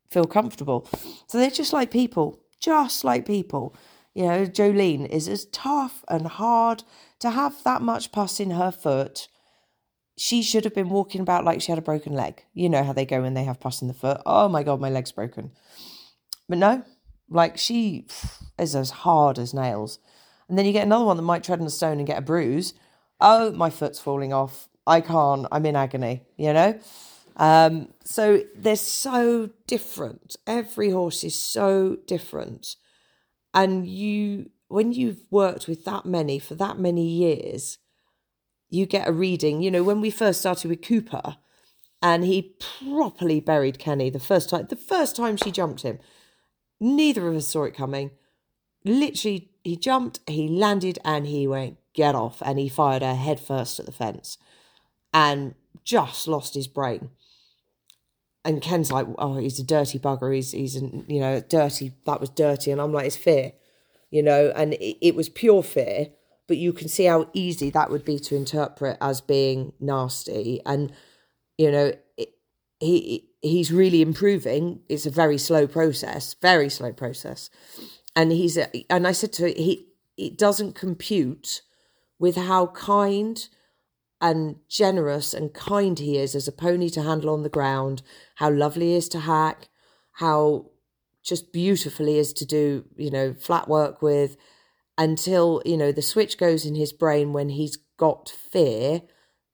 feel 0.09 0.25
comfortable. 0.25 0.87
So 1.27 1.37
they're 1.37 1.49
just 1.49 1.73
like 1.73 1.91
people, 1.91 2.39
just 2.59 3.03
like 3.03 3.25
people. 3.25 3.75
You 4.15 4.25
know, 4.25 4.45
Jolene 4.45 5.07
is 5.07 5.27
as 5.27 5.45
tough 5.45 6.03
and 6.07 6.27
hard 6.27 6.83
to 7.19 7.29
have 7.29 7.63
that 7.63 7.81
much 7.81 8.11
pus 8.11 8.39
in 8.39 8.51
her 8.51 8.71
foot 8.71 9.27
she 10.19 10.41
should 10.41 10.65
have 10.65 10.75
been 10.75 10.89
walking 10.89 11.21
about 11.21 11.45
like 11.45 11.61
she 11.61 11.71
had 11.71 11.79
a 11.79 11.81
broken 11.81 12.11
leg. 12.11 12.43
You 12.53 12.67
know 12.67 12.83
how 12.83 12.91
they 12.91 13.05
go 13.05 13.21
when 13.21 13.35
they 13.35 13.45
have 13.45 13.61
pus 13.61 13.81
in 13.81 13.87
the 13.87 13.93
foot. 13.93 14.21
Oh 14.25 14.49
my 14.49 14.63
God, 14.63 14.81
my 14.81 14.89
leg's 14.89 15.13
broken. 15.13 15.51
But 16.49 16.57
no, 16.57 16.83
like 17.29 17.57
she 17.57 18.05
is 18.57 18.75
as 18.75 18.89
hard 18.89 19.39
as 19.39 19.53
nails. 19.53 19.99
And 20.49 20.57
then 20.57 20.65
you 20.65 20.73
get 20.73 20.85
another 20.85 21.05
one 21.05 21.15
that 21.15 21.23
might 21.23 21.45
tread 21.45 21.61
on 21.61 21.67
a 21.67 21.69
stone 21.69 21.99
and 21.99 22.07
get 22.07 22.17
a 22.17 22.21
bruise. 22.21 22.73
Oh, 23.21 23.53
my 23.53 23.69
foot's 23.69 23.99
falling 23.99 24.33
off. 24.33 24.67
I 24.89 25.01
can't. 25.01 25.45
I'm 25.51 25.65
in 25.65 25.75
agony, 25.75 26.23
you 26.35 26.51
know? 26.51 26.79
Um, 27.37 27.93
so 28.03 28.43
they're 28.55 28.75
so 28.75 29.49
different. 29.67 30.35
Every 30.45 30.89
horse 30.89 31.23
is 31.23 31.35
so 31.35 31.97
different. 32.05 32.75
And 33.53 33.87
you, 33.87 34.49
when 34.67 34.91
you've 34.91 35.21
worked 35.31 35.67
with 35.67 35.85
that 35.85 36.05
many 36.05 36.39
for 36.39 36.55
that 36.55 36.77
many 36.77 37.07
years, 37.07 37.77
you 38.69 38.85
get 38.85 39.07
a 39.07 39.13
reading. 39.13 39.61
You 39.61 39.71
know, 39.71 39.83
when 39.83 40.01
we 40.01 40.09
first 40.09 40.41
started 40.41 40.69
with 40.69 40.81
Cooper, 40.81 41.37
and 42.01 42.23
he 42.23 42.55
properly 42.79 43.39
buried 43.39 43.79
Kenny 43.79 44.09
the 44.09 44.19
first 44.19 44.49
time. 44.49 44.67
The 44.69 44.75
first 44.75 45.15
time 45.15 45.37
she 45.37 45.51
jumped 45.51 45.81
him, 45.81 45.99
neither 46.79 47.27
of 47.27 47.35
us 47.35 47.47
saw 47.47 47.63
it 47.65 47.75
coming. 47.75 48.11
Literally, 48.85 49.51
he 49.63 49.75
jumped, 49.75 50.19
he 50.27 50.47
landed, 50.47 50.99
and 51.03 51.27
he 51.27 51.45
went 51.47 51.77
get 51.93 52.15
off, 52.15 52.41
and 52.45 52.57
he 52.57 52.69
fired 52.69 53.01
her 53.01 53.15
head 53.15 53.39
first 53.39 53.79
at 53.79 53.85
the 53.85 53.91
fence, 53.91 54.37
and 55.13 55.55
just 55.83 56.27
lost 56.27 56.53
his 56.53 56.67
brain. 56.67 57.09
And 58.45 58.61
Ken's 58.61 58.91
like, 58.91 59.07
"Oh, 59.17 59.37
he's 59.37 59.59
a 59.59 59.63
dirty 59.63 59.99
bugger. 59.99 60.33
He's 60.33 60.51
he's 60.51 60.75
an, 60.75 61.05
you 61.07 61.19
know 61.19 61.41
dirty. 61.41 61.93
That 62.05 62.21
was 62.21 62.29
dirty." 62.29 62.71
And 62.71 62.79
I'm 62.79 62.93
like, 62.93 63.05
"It's 63.05 63.17
fear, 63.17 63.53
you 64.09 64.23
know." 64.23 64.51
And 64.55 64.73
it, 64.73 64.97
it 65.05 65.15
was 65.15 65.29
pure 65.29 65.61
fear, 65.61 66.07
but 66.47 66.57
you 66.57 66.71
can 66.73 66.87
see 66.87 67.05
how 67.05 67.29
easy 67.33 67.69
that 67.71 67.89
would 67.89 68.05
be 68.05 68.17
to 68.19 68.35
interpret 68.35 68.97
as 69.01 69.21
being 69.21 69.73
nasty 69.79 70.61
and 70.65 70.93
you 71.59 71.69
know, 71.69 71.91
it, 72.15 72.29
he 72.79 73.27
he's 73.41 73.69
really 73.69 74.01
improving. 74.01 74.79
It's 74.87 75.05
a 75.05 75.11
very 75.11 75.37
slow 75.37 75.67
process, 75.67 76.35
very 76.41 76.69
slow 76.69 76.93
process, 76.93 77.49
and 78.15 78.31
he's 78.31 78.57
a, 78.57 78.69
and 78.89 79.05
I 79.05 79.11
said 79.11 79.33
to 79.33 79.47
him, 79.47 79.55
he 79.57 79.87
it 80.17 80.37
doesn't 80.37 80.75
compute 80.75 81.61
with 82.17 82.37
how 82.37 82.67
kind 82.67 83.45
and 84.21 84.57
generous 84.67 85.33
and 85.33 85.53
kind 85.53 85.97
he 85.99 86.17
is 86.17 86.35
as 86.35 86.47
a 86.47 86.51
pony 86.51 86.89
to 86.89 87.01
handle 87.01 87.29
on 87.29 87.43
the 87.43 87.49
ground, 87.49 88.01
how 88.35 88.51
lovely 88.51 88.87
he 88.87 88.95
is 88.95 89.09
to 89.09 89.19
hack, 89.19 89.69
how 90.13 90.65
just 91.23 91.53
beautiful 91.53 92.05
he 92.05 92.17
is 92.17 92.33
to 92.33 92.45
do, 92.45 92.85
you 92.97 93.11
know, 93.11 93.33
flat 93.33 93.67
work 93.67 94.01
with, 94.01 94.35
until, 94.97 95.61
you 95.65 95.77
know, 95.77 95.91
the 95.91 96.01
switch 96.01 96.37
goes 96.37 96.65
in 96.65 96.75
his 96.75 96.91
brain 96.91 97.31
when 97.31 97.49
he's 97.49 97.77
got 97.97 98.29
fear, 98.29 99.01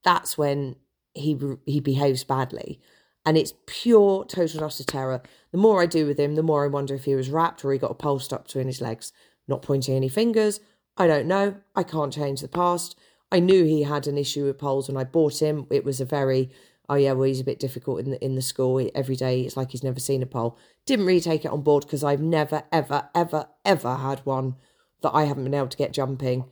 that's 0.02 0.36
when 0.36 0.76
he 1.14 1.38
he 1.64 1.80
behaves 1.80 2.24
badly. 2.24 2.80
And 3.24 3.36
it's 3.36 3.54
pure 3.66 4.24
total 4.24 4.64
utter 4.64 4.84
terror. 4.84 5.22
The 5.50 5.58
more 5.58 5.82
i 5.82 5.86
do 5.86 6.06
with 6.06 6.18
him 6.18 6.34
the 6.34 6.42
more 6.42 6.64
i 6.64 6.68
wonder 6.68 6.94
if 6.94 7.04
he 7.04 7.14
was 7.14 7.30
wrapped 7.30 7.64
or 7.64 7.72
he 7.72 7.78
got 7.78 7.90
a 7.90 7.94
pole 7.94 8.18
stuck 8.18 8.44
between 8.44 8.66
his 8.66 8.80
legs. 8.80 9.12
Not 9.48 9.62
pointing 9.62 9.94
any 9.96 10.08
fingers. 10.08 10.60
I 10.96 11.06
don't 11.06 11.26
know. 11.26 11.56
I 11.74 11.82
can't 11.82 12.12
change 12.12 12.40
the 12.40 12.48
past 12.48 12.96
i 13.30 13.40
knew 13.40 13.64
he 13.64 13.82
had 13.82 14.06
an 14.06 14.18
issue 14.18 14.44
with 14.44 14.58
poles 14.58 14.88
when 14.88 14.96
i 14.96 15.04
bought 15.04 15.40
him 15.40 15.66
it 15.70 15.84
was 15.84 16.00
a 16.00 16.04
very 16.04 16.50
oh 16.88 16.94
yeah 16.94 17.12
well 17.12 17.24
he's 17.24 17.40
a 17.40 17.44
bit 17.44 17.58
difficult 17.58 18.00
in 18.00 18.10
the 18.10 18.24
in 18.24 18.34
the 18.34 18.42
school 18.42 18.88
every 18.94 19.16
day 19.16 19.42
it's 19.42 19.56
like 19.56 19.70
he's 19.72 19.84
never 19.84 20.00
seen 20.00 20.22
a 20.22 20.26
pole 20.26 20.58
didn't 20.84 21.06
really 21.06 21.20
take 21.20 21.44
it 21.44 21.50
on 21.50 21.62
board 21.62 21.84
because 21.84 22.04
i've 22.04 22.20
never 22.20 22.62
ever 22.72 23.08
ever 23.14 23.46
ever 23.64 23.96
had 23.96 24.20
one 24.20 24.54
that 25.02 25.14
i 25.14 25.24
haven't 25.24 25.44
been 25.44 25.54
able 25.54 25.68
to 25.68 25.76
get 25.76 25.92
jumping 25.92 26.44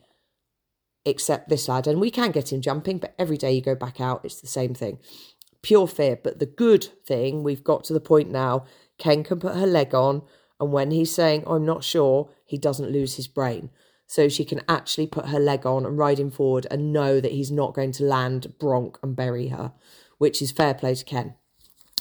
except 1.05 1.49
this 1.49 1.69
lad. 1.69 1.87
And 1.87 2.01
we 2.01 2.11
can 2.11 2.31
get 2.31 2.53
him 2.53 2.61
jumping, 2.61 2.99
but 2.99 3.15
every 3.19 3.37
day 3.37 3.53
you 3.53 3.61
go 3.61 3.75
back 3.75 4.01
out, 4.01 4.25
it's 4.25 4.41
the 4.41 4.47
same 4.47 4.75
thing. 4.75 4.99
Pure 5.63 5.89
fear. 5.89 6.19
But 6.23 6.39
the 6.39 6.47
good 6.47 6.85
thing, 7.07 7.43
we've 7.43 7.65
got 7.65 7.85
to 7.85 7.93
the 7.93 8.01
point 8.01 8.31
now, 8.31 8.65
Ken 8.99 9.25
can 9.25 9.41
put 9.41 9.57
her 9.57 9.67
leg 9.67 9.95
on. 9.95 10.23
And 10.61 10.73
when 10.73 10.91
he's 10.91 11.15
saying, 11.15 11.45
oh, 11.47 11.57
I'm 11.57 11.67
not 11.67 11.85
sure, 11.85 12.31
he 12.45 12.59
doesn't 12.59 12.91
lose 12.91 13.17
his 13.17 13.29
brain. 13.29 13.71
So 14.07 14.29
she 14.29 14.45
can 14.45 14.61
actually 14.69 15.07
put 15.07 15.29
her 15.29 15.41
leg 15.41 15.65
on 15.67 15.87
and 15.87 15.99
ride 15.99 16.21
him 16.21 16.31
forward 16.31 16.67
and 16.71 16.93
know 16.93 17.21
that 17.21 17.33
he's 17.33 17.51
not 17.51 17.75
going 17.75 17.93
to 17.93 18.05
land, 18.05 18.59
bronk, 18.59 18.99
and 19.03 19.17
bury 19.17 19.49
her, 19.49 19.73
which 20.19 20.43
is 20.43 20.53
fair 20.53 20.75
play 20.75 20.95
to 20.95 21.05
Ken, 21.05 21.35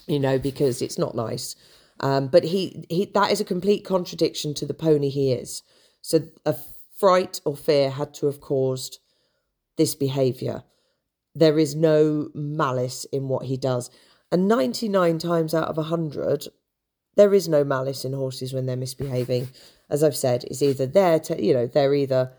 you 0.05 0.19
know, 0.19 0.37
because 0.37 0.81
it's 0.81 0.97
not 0.97 1.15
nice. 1.15 1.55
Um, 1.99 2.27
but 2.27 2.43
he, 2.43 2.85
he 2.89 3.05
that 3.13 3.31
is 3.31 3.39
a 3.39 3.45
complete 3.45 3.85
contradiction 3.85 4.53
to 4.55 4.65
the 4.65 4.73
pony 4.73 5.09
he 5.09 5.31
is. 5.31 5.63
So 6.01 6.27
a 6.45 6.55
fright 6.97 7.39
or 7.45 7.55
fear 7.55 7.89
had 7.89 8.13
to 8.15 8.25
have 8.25 8.41
caused 8.41 8.99
this 9.77 9.95
behaviour. 9.95 10.63
There 11.33 11.57
is 11.57 11.75
no 11.75 12.29
malice 12.33 13.05
in 13.05 13.27
what 13.27 13.45
he 13.45 13.57
does. 13.57 13.89
And 14.31 14.47
99 14.47 15.19
times 15.19 15.53
out 15.53 15.67
of 15.67 15.77
100, 15.77 16.47
there 17.15 17.33
is 17.33 17.47
no 17.47 17.63
malice 17.63 18.05
in 18.05 18.13
horses 18.13 18.53
when 18.53 18.65
they're 18.65 18.75
misbehaving. 18.75 19.49
As 19.93 20.03
I've 20.03 20.15
said, 20.15 20.43
it's 20.45 20.63
either 20.63 20.87
there 20.87 21.19
to, 21.19 21.41
you 21.41 21.53
know, 21.53 21.67
they're 21.67 21.93
either 21.93 22.33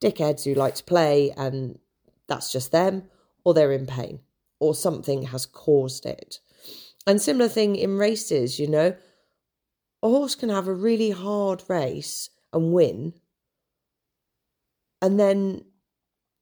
dickheads 0.00 0.44
who 0.44 0.54
like 0.54 0.74
to 0.76 0.84
play 0.84 1.32
and 1.36 1.78
that's 2.26 2.50
just 2.50 2.72
them, 2.72 3.04
or 3.44 3.52
they're 3.52 3.72
in 3.72 3.86
pain, 3.86 4.20
or 4.58 4.74
something 4.74 5.24
has 5.24 5.44
caused 5.44 6.06
it. 6.06 6.40
And 7.06 7.20
similar 7.20 7.48
thing 7.48 7.76
in 7.76 7.98
races, 7.98 8.58
you 8.58 8.66
know, 8.66 8.96
a 10.02 10.08
horse 10.08 10.34
can 10.34 10.48
have 10.48 10.66
a 10.66 10.72
really 10.72 11.10
hard 11.10 11.62
race 11.68 12.30
and 12.54 12.72
win, 12.72 13.12
and 15.02 15.20
then 15.20 15.66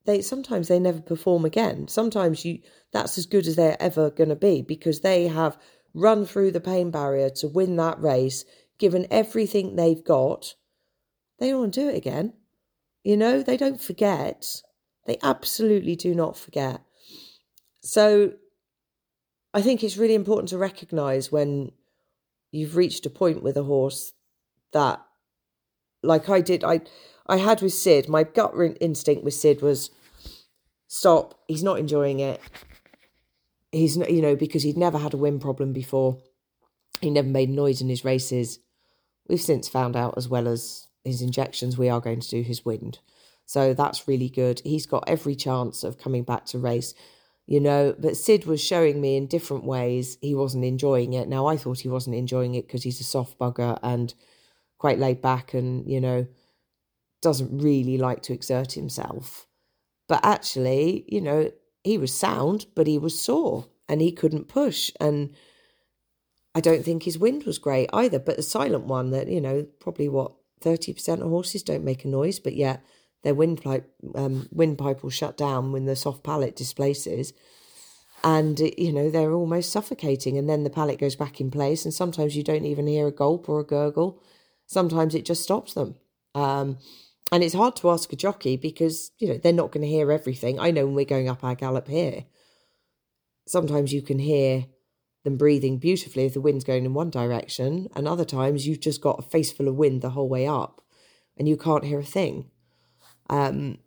they 0.04 0.20
sometimes 0.20 0.68
they 0.68 0.78
never 0.78 1.00
perform 1.00 1.44
again. 1.44 1.88
Sometimes 1.88 2.44
you 2.44 2.60
that's 2.92 3.18
as 3.18 3.26
good 3.26 3.48
as 3.48 3.56
they're 3.56 3.80
ever 3.82 4.10
going 4.10 4.30
to 4.30 4.36
be 4.36 4.62
because 4.62 5.00
they 5.00 5.26
have 5.26 5.58
run 5.94 6.24
through 6.24 6.52
the 6.52 6.60
pain 6.60 6.90
barrier 6.92 7.30
to 7.30 7.48
win 7.48 7.76
that 7.76 8.00
race, 8.00 8.44
given 8.82 9.06
everything 9.12 9.76
they've 9.76 10.02
got. 10.02 10.56
They 11.38 11.50
don't 11.50 11.60
want 11.60 11.74
to 11.74 11.82
do 11.82 11.88
it 11.88 11.96
again. 11.96 12.32
You 13.04 13.16
know, 13.16 13.40
they 13.40 13.56
don't 13.56 13.80
forget. 13.80 14.60
They 15.06 15.18
absolutely 15.22 15.94
do 15.94 16.16
not 16.16 16.36
forget. 16.36 16.80
So 17.80 18.32
I 19.54 19.62
think 19.62 19.84
it's 19.84 19.96
really 19.96 20.16
important 20.16 20.48
to 20.48 20.58
recognize 20.58 21.30
when 21.30 21.70
you've 22.50 22.74
reached 22.74 23.06
a 23.06 23.10
point 23.10 23.40
with 23.40 23.56
a 23.56 23.62
horse 23.62 24.14
that 24.72 25.00
like 26.02 26.28
I 26.28 26.40
did 26.40 26.64
I 26.64 26.80
I 27.28 27.36
had 27.36 27.62
with 27.62 27.72
Sid, 27.72 28.08
my 28.08 28.24
gut 28.24 28.52
instinct 28.80 29.22
with 29.22 29.34
Sid 29.34 29.62
was 29.62 29.90
stop. 30.88 31.38
He's 31.46 31.62
not 31.62 31.78
enjoying 31.78 32.18
it. 32.18 32.40
He's 33.70 33.96
not, 33.96 34.10
you 34.10 34.22
know, 34.22 34.34
because 34.34 34.64
he'd 34.64 34.76
never 34.76 34.98
had 34.98 35.14
a 35.14 35.18
wind 35.24 35.40
problem 35.40 35.72
before. 35.72 36.18
He 37.00 37.10
never 37.10 37.28
made 37.28 37.48
noise 37.48 37.80
in 37.80 37.88
his 37.88 38.04
races. 38.04 38.58
We've 39.32 39.40
since 39.40 39.66
found 39.66 39.96
out, 39.96 40.12
as 40.18 40.28
well 40.28 40.46
as 40.46 40.88
his 41.06 41.22
injections, 41.22 41.78
we 41.78 41.88
are 41.88 42.02
going 42.02 42.20
to 42.20 42.28
do 42.28 42.42
his 42.42 42.66
wind. 42.66 42.98
So 43.46 43.72
that's 43.72 44.06
really 44.06 44.28
good. 44.28 44.60
He's 44.62 44.84
got 44.84 45.04
every 45.06 45.34
chance 45.34 45.84
of 45.84 45.96
coming 45.96 46.22
back 46.22 46.44
to 46.48 46.58
race, 46.58 46.92
you 47.46 47.58
know. 47.58 47.96
But 47.98 48.18
Sid 48.18 48.44
was 48.44 48.62
showing 48.62 49.00
me 49.00 49.16
in 49.16 49.28
different 49.28 49.64
ways 49.64 50.18
he 50.20 50.34
wasn't 50.34 50.66
enjoying 50.66 51.14
it. 51.14 51.28
Now, 51.28 51.46
I 51.46 51.56
thought 51.56 51.78
he 51.80 51.88
wasn't 51.88 52.16
enjoying 52.16 52.56
it 52.56 52.66
because 52.66 52.82
he's 52.82 53.00
a 53.00 53.04
soft 53.04 53.38
bugger 53.38 53.78
and 53.82 54.12
quite 54.76 54.98
laid 54.98 55.22
back 55.22 55.54
and, 55.54 55.90
you 55.90 56.02
know, 56.02 56.26
doesn't 57.22 57.56
really 57.56 57.96
like 57.96 58.20
to 58.24 58.34
exert 58.34 58.72
himself. 58.72 59.46
But 60.08 60.20
actually, 60.26 61.06
you 61.08 61.22
know, 61.22 61.50
he 61.84 61.96
was 61.96 62.12
sound, 62.12 62.66
but 62.74 62.86
he 62.86 62.98
was 62.98 63.18
sore 63.18 63.68
and 63.88 64.02
he 64.02 64.12
couldn't 64.12 64.48
push. 64.48 64.92
And 65.00 65.34
I 66.54 66.60
don't 66.60 66.84
think 66.84 67.02
his 67.02 67.18
wind 67.18 67.44
was 67.44 67.58
great 67.58 67.88
either, 67.92 68.18
but 68.18 68.38
a 68.38 68.42
silent 68.42 68.84
one 68.84 69.10
that, 69.10 69.28
you 69.28 69.40
know, 69.40 69.66
probably 69.80 70.08
what, 70.08 70.32
30% 70.60 71.20
of 71.20 71.28
horses 71.28 71.62
don't 71.62 71.84
make 71.84 72.04
a 72.04 72.08
noise, 72.08 72.38
but 72.38 72.54
yet 72.54 72.84
their 73.22 73.34
windpipe, 73.34 73.90
um, 74.14 74.48
windpipe 74.52 75.02
will 75.02 75.10
shut 75.10 75.36
down 75.36 75.72
when 75.72 75.86
the 75.86 75.96
soft 75.96 76.22
palate 76.22 76.56
displaces. 76.56 77.32
And, 78.24 78.60
you 78.78 78.92
know, 78.92 79.10
they're 79.10 79.32
almost 79.32 79.72
suffocating. 79.72 80.38
And 80.38 80.48
then 80.48 80.62
the 80.62 80.70
palate 80.70 81.00
goes 81.00 81.16
back 81.16 81.40
in 81.40 81.50
place. 81.50 81.84
And 81.84 81.92
sometimes 81.92 82.36
you 82.36 82.44
don't 82.44 82.64
even 82.64 82.86
hear 82.86 83.08
a 83.08 83.12
gulp 83.12 83.48
or 83.48 83.60
a 83.60 83.66
gurgle. 83.66 84.22
Sometimes 84.66 85.14
it 85.14 85.24
just 85.24 85.42
stops 85.42 85.74
them. 85.74 85.96
Um, 86.34 86.78
and 87.32 87.42
it's 87.42 87.54
hard 87.54 87.76
to 87.76 87.90
ask 87.90 88.12
a 88.12 88.16
jockey 88.16 88.56
because, 88.56 89.10
you 89.18 89.28
know, 89.28 89.38
they're 89.38 89.52
not 89.52 89.72
going 89.72 89.82
to 89.82 89.88
hear 89.88 90.12
everything. 90.12 90.60
I 90.60 90.70
know 90.70 90.86
when 90.86 90.94
we're 90.94 91.04
going 91.04 91.28
up 91.28 91.42
our 91.42 91.54
gallop 91.54 91.88
here, 91.88 92.24
sometimes 93.46 93.92
you 93.92 94.02
can 94.02 94.18
hear 94.18 94.66
them 95.24 95.36
breathing 95.36 95.78
beautifully 95.78 96.26
if 96.26 96.34
the 96.34 96.40
wind's 96.40 96.64
going 96.64 96.84
in 96.84 96.94
one 96.94 97.10
direction, 97.10 97.88
and 97.94 98.06
other 98.06 98.24
times 98.24 98.66
you've 98.66 98.80
just 98.80 99.00
got 99.00 99.18
a 99.18 99.22
face 99.22 99.52
full 99.52 99.68
of 99.68 99.76
wind 99.76 100.02
the 100.02 100.10
whole 100.10 100.28
way 100.28 100.46
up 100.46 100.82
and 101.36 101.48
you 101.48 101.56
can't 101.56 101.84
hear 101.84 102.00
a 102.00 102.04
thing. 102.04 102.50
Um, 103.30 103.78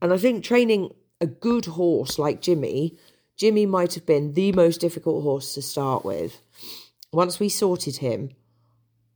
and 0.00 0.12
I 0.12 0.18
think 0.18 0.44
training 0.44 0.94
a 1.20 1.26
good 1.26 1.66
horse 1.66 2.18
like 2.18 2.42
Jimmy, 2.42 2.98
Jimmy 3.36 3.66
might 3.66 3.94
have 3.94 4.06
been 4.06 4.34
the 4.34 4.52
most 4.52 4.80
difficult 4.80 5.22
horse 5.22 5.54
to 5.54 5.62
start 5.62 6.04
with. 6.04 6.40
Once 7.12 7.38
we 7.38 7.48
sorted 7.48 7.98
him, 7.98 8.30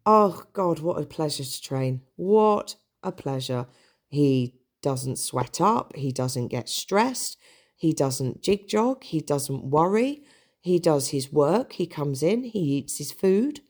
oh 0.04 0.44
God, 0.52 0.80
what 0.80 1.00
a 1.00 1.06
pleasure 1.06 1.44
to 1.44 1.62
train. 1.62 2.02
What 2.16 2.76
a 3.02 3.12
pleasure. 3.12 3.66
He 4.08 4.54
doesn't 4.82 5.18
sweat 5.18 5.60
up, 5.60 5.94
he 5.96 6.12
doesn't 6.12 6.48
get 6.48 6.68
stressed, 6.68 7.36
he 7.76 7.92
doesn't 7.92 8.42
jig 8.42 8.68
jog, 8.68 9.02
he 9.02 9.20
doesn't 9.20 9.64
worry. 9.64 10.22
He 10.66 10.78
does 10.78 11.08
his 11.08 11.32
work, 11.32 11.74
he 11.74 11.86
comes 11.86 12.22
in, 12.22 12.44
he 12.44 12.58
eats 12.58 12.98
his 12.98 13.12
food, 13.12 13.60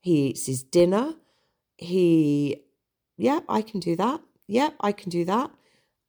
he 0.00 0.28
eats 0.28 0.46
his 0.46 0.62
dinner. 0.62 1.14
He, 1.76 2.62
yeah, 3.18 3.40
I 3.48 3.62
can 3.62 3.80
do 3.80 3.96
that. 3.96 4.20
Yeah, 4.46 4.70
I 4.80 4.92
can 4.92 5.10
do 5.10 5.24
that. 5.24 5.50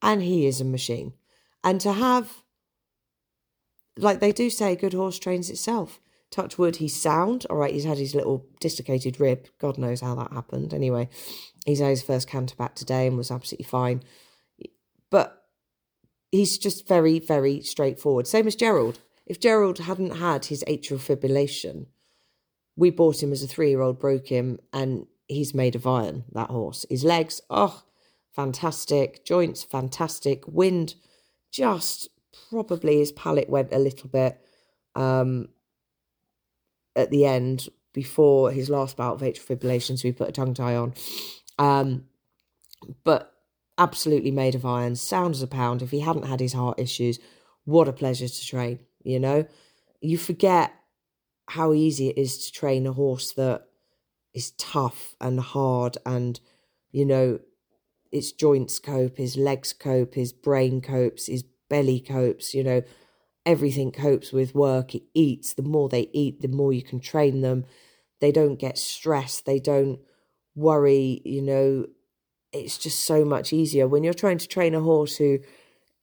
And 0.02 0.22
he 0.22 0.46
is 0.46 0.62
a 0.62 0.66
machine. 0.66 1.14
And 1.64 1.82
to 1.82 1.92
have, 1.92 2.44
like 3.98 4.20
they 4.20 4.32
do 4.32 4.50
say, 4.50 4.76
good 4.76 4.94
horse 4.94 5.18
trains 5.18 5.50
itself. 5.50 6.00
Touch 6.30 6.58
wood, 6.58 6.76
he's 6.76 6.96
sound. 6.96 7.48
All 7.50 7.58
right, 7.58 7.74
he's 7.74 7.86
had 7.86 7.98
his 7.98 8.14
little 8.14 8.46
dislocated 8.60 9.20
rib. 9.20 9.48
God 9.60 9.80
knows 9.80 10.02
how 10.02 10.14
that 10.16 10.32
happened. 10.34 10.74
Anyway, 10.74 11.10
He's 11.68 11.80
had 11.80 11.90
his 11.90 12.02
first 12.02 12.30
canter 12.30 12.56
back 12.56 12.76
today 12.76 13.08
and 13.08 13.18
was 13.18 13.30
absolutely 13.30 13.66
fine. 13.66 14.02
But 15.12 15.44
he's 16.32 16.58
just 16.58 16.88
very, 16.88 17.20
very 17.20 17.62
straightforward. 17.62 18.26
Same 18.26 18.48
as 18.48 18.56
Gerald. 18.56 19.00
If 19.28 19.40
Gerald 19.40 19.80
hadn't 19.80 20.18
had 20.18 20.46
his 20.46 20.64
atrial 20.68 21.00
fibrillation, 21.00 21.88
we 22.76 22.90
bought 22.90 23.22
him 23.22 23.32
as 23.32 23.44
a 23.44 23.48
three 23.48 23.70
year 23.70 23.82
old, 23.82 24.00
broke 24.00 24.28
him, 24.28 24.60
and 24.72 25.06
he's 25.28 25.54
made 25.54 25.76
of 25.76 25.86
iron, 25.86 26.24
that 26.32 26.50
horse. 26.50 26.86
His 26.90 27.04
legs, 27.04 27.42
oh, 27.50 27.84
fantastic. 28.34 29.26
Joints, 29.26 29.64
fantastic. 29.64 30.48
Wind, 30.48 30.96
just 31.52 32.10
probably 32.50 33.00
his 33.00 33.12
palate 33.12 33.50
went 33.50 33.74
a 33.74 33.80
little 33.80 34.08
bit 34.10 34.40
um, 34.96 35.50
at 36.96 37.12
the 37.12 37.26
end 37.26 37.68
before 37.94 38.52
his 38.52 38.70
last 38.70 38.96
bout 38.96 39.16
of 39.16 39.22
atrial 39.22 39.46
fibrillation, 39.46 40.00
so 40.00 40.08
we 40.08 40.14
put 40.14 40.30
a 40.30 40.32
tongue 40.32 40.54
tie 40.54 40.76
on. 40.76 40.94
Um, 41.60 42.06
but 43.04 43.34
absolutely 43.78 44.32
made 44.32 44.56
of 44.56 44.66
iron, 44.66 44.96
sound 44.96 45.36
as 45.36 45.42
a 45.42 45.48
pound. 45.48 45.82
If 45.82 45.92
he 45.92 46.00
hadn't 46.00 46.28
had 46.28 46.40
his 46.40 46.54
heart 46.54 46.80
issues, 46.80 47.20
what 47.66 47.88
a 47.88 47.94
pleasure 47.94 48.28
to 48.28 48.46
train, 48.46 48.80
you 49.08 49.20
know? 49.20 49.46
You 50.02 50.18
forget 50.18 50.74
how 51.50 51.74
easy 51.74 52.10
it 52.10 52.18
is 52.18 52.38
to 52.46 52.52
train 52.52 52.86
a 52.86 52.94
horse 52.94 53.32
that 53.34 53.64
is 54.34 54.52
tough 54.52 55.16
and 55.20 55.40
hard 55.40 55.98
and, 56.06 56.40
you 56.92 57.06
know, 57.06 57.40
its 58.12 58.32
joints 58.32 58.80
cope, 58.80 59.18
his 59.18 59.38
legs 59.38 59.74
cope, 59.74 60.14
his 60.16 60.34
brain 60.34 60.82
copes, 60.82 61.26
his 61.28 61.44
belly 61.70 62.00
copes, 62.00 62.54
you 62.54 62.64
know, 62.64 62.82
everything 63.46 63.92
copes 63.92 64.32
with 64.32 64.54
work. 64.54 64.94
It 64.94 65.04
eats. 65.14 65.54
The 65.54 65.64
more 65.64 65.90
they 65.90 66.10
eat, 66.14 66.42
the 66.42 66.48
more 66.48 66.74
you 66.74 66.84
can 66.84 67.00
train 67.00 67.42
them. 67.42 67.66
They 68.20 68.32
don't 68.32 68.58
get 68.58 68.78
stressed. 68.78 69.46
They 69.46 69.60
don't 69.60 70.00
worry, 70.56 71.22
you 71.24 71.42
know, 71.42 71.86
it's 72.52 72.78
just 72.78 73.06
so 73.06 73.26
much 73.26 73.54
easier 73.54 73.88
when 73.88 74.04
you're 74.04 74.14
trying 74.14 74.38
to 74.40 74.48
train 74.48 74.74
a 74.74 74.82
horse 74.82 75.18
who 75.18 75.40